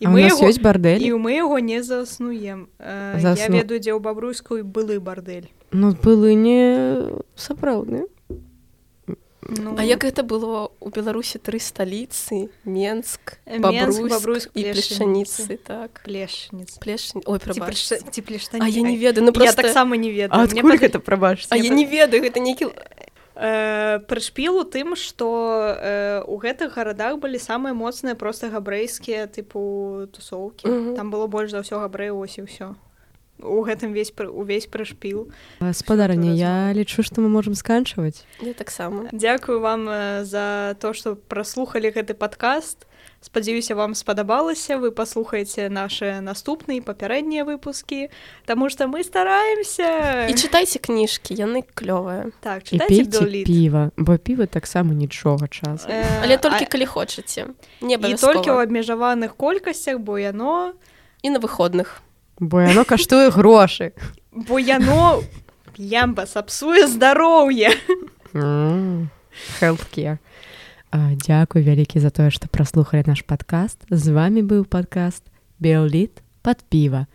І 0.00 0.06
мы 0.08 0.24
яго 0.26 0.48
ёсць 0.48 0.58
бардэль 0.58 1.02
і 1.04 1.12
мы 1.14 1.36
яго 1.36 1.58
не 1.60 1.82
заснуем. 1.82 2.68
Э, 2.80 3.20
Засну- 3.20 3.54
Я 3.54 3.62
ведаю, 3.62 3.78
дзе 3.78 3.92
ў 3.94 4.00
бабруйскую 4.00 4.64
былы 4.64 4.98
бардэль. 4.98 5.48
ну 5.70 5.92
былы 5.92 6.34
не 6.34 7.06
сапраўдны 7.36 8.08
Ну, 9.42 9.74
А 9.76 9.82
як 9.82 10.04
гэта 10.04 10.22
было 10.22 10.70
у 10.78 10.88
беларусі 10.88 11.38
тры 11.42 11.58
сталіцы 11.58 12.48
менск 12.64 13.38
Бабруйск, 13.58 14.50
і 14.54 14.62
Плешаніцы. 14.70 15.58
так 15.66 16.00
плешніц. 16.06 16.78
плешні 16.78 17.22
ой 17.26 17.38
прабачце. 17.42 17.98
Ці 18.10 18.22
плешта 18.22 18.58
а 18.60 18.68
я 18.68 18.82
не 18.82 18.96
ведаю 18.96 19.26
ну 19.26 19.32
Я 19.34 19.50
просто 19.50 19.62
таксама 19.62 19.96
не 19.96 20.10
ведаю. 20.12 20.30
А 20.30 20.46
Мне 20.46 20.60
адкуль 20.62 20.78
пад- 20.78 20.80
гэта 20.80 20.98
прабачце 21.00 21.48
а 21.50 21.56
я 21.56 21.70
не 21.70 21.84
ведаю 21.84 22.22
гэта 22.22 22.38
нейкі 22.38 22.70
Э, 23.42 23.98
прышпіл 24.06 24.62
у 24.62 24.64
тым 24.64 24.94
што 24.94 25.26
э, 25.74 26.22
у 26.30 26.38
гэтых 26.38 26.78
гарадах 26.78 27.18
былі 27.18 27.42
самыя 27.42 27.74
моцныя 27.74 28.14
проста 28.14 28.46
габрэйскія 28.54 29.26
тыпу 29.26 30.06
тусоўкі. 30.14 30.68
Мгм. 30.70 30.94
там 30.94 31.10
было 31.10 31.26
больш 31.26 31.50
за 31.50 31.66
ўсё 31.66 31.82
габрэяў 31.82 32.22
ось 32.22 32.38
і 32.38 32.46
ўсё. 32.46 32.78
У 33.42 33.66
гэтым 33.66 33.90
весь 33.90 34.14
пры- 34.14 34.30
увесь 34.30 34.70
прышпіл. 34.70 35.26
Спадарня 35.74 36.30
я 36.30 36.70
лічу 36.70 37.02
што 37.02 37.18
мы 37.18 37.26
можам 37.26 37.58
сканчваць. 37.58 38.22
Я 38.38 38.54
таксама. 38.54 39.10
Дзякую 39.10 39.58
вам 39.58 39.88
э, 39.90 40.22
за 40.22 40.76
то 40.78 40.92
што 40.94 41.16
праслухалі 41.16 41.90
гэты 41.90 42.14
падкаст 42.14 42.86
спадзяюся 43.22 43.74
вам 43.74 43.94
спадабалася 43.94 44.78
вы 44.78 44.90
паслухаеце 44.90 45.70
наши 45.70 46.20
наступныя 46.20 46.82
і 46.82 46.84
папярэднія 46.84 47.46
выпускі 47.46 48.10
Таму 48.44 48.68
што 48.68 48.90
мы 48.90 49.06
стараемся 49.06 50.26
і 50.26 50.34
чытайце 50.34 50.82
кніжкі 50.82 51.38
яны 51.38 51.62
клёвыя 51.62 52.34
так 52.42 52.66
піва 52.66 53.94
бо 53.96 54.18
піва 54.18 54.46
таксама 54.46 54.92
нічога 54.92 55.46
часу. 55.48 55.86
Э, 55.86 56.26
але 56.26 56.36
толькі 56.36 56.66
а- 56.66 56.70
калі 56.70 56.86
хочаце 56.86 57.46
не 57.80 57.96
толькі 57.96 58.50
ў 58.50 58.66
абмежаваных 58.66 59.38
колькасцях 59.38 60.02
бо 60.02 60.18
яно 60.18 60.74
і 61.22 61.30
на 61.30 61.38
выходных 61.38 62.02
бо 62.42 62.60
яно 62.60 62.84
каштуе 62.84 63.30
грошы 63.30 63.94
бо 64.32 64.58
яно 64.58 65.22
ямба 65.78 66.26
сапсуе 66.26 66.90
здароўе 66.90 67.70
healthcare 69.60 70.18
Дзякуй 70.92 71.62
вялікі 71.64 72.00
за 72.04 72.10
тое 72.12 72.28
што 72.28 72.48
праслухалі 72.52 73.08
наш 73.08 73.24
падкаст 73.24 73.80
з 73.88 74.12
вами 74.12 74.44
быў 74.44 74.68
падкаст 74.68 75.24
Белліт 75.56 76.20
пад 76.42 76.60
піва 76.68 77.06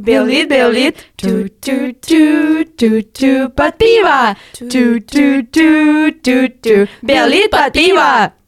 Белліт, 0.00 0.48
Белліт. 0.48 0.96
пад 3.54 3.78
піва 3.78 4.36
Белліт 7.02 7.50
пад 7.50 7.72
піва 7.72 8.32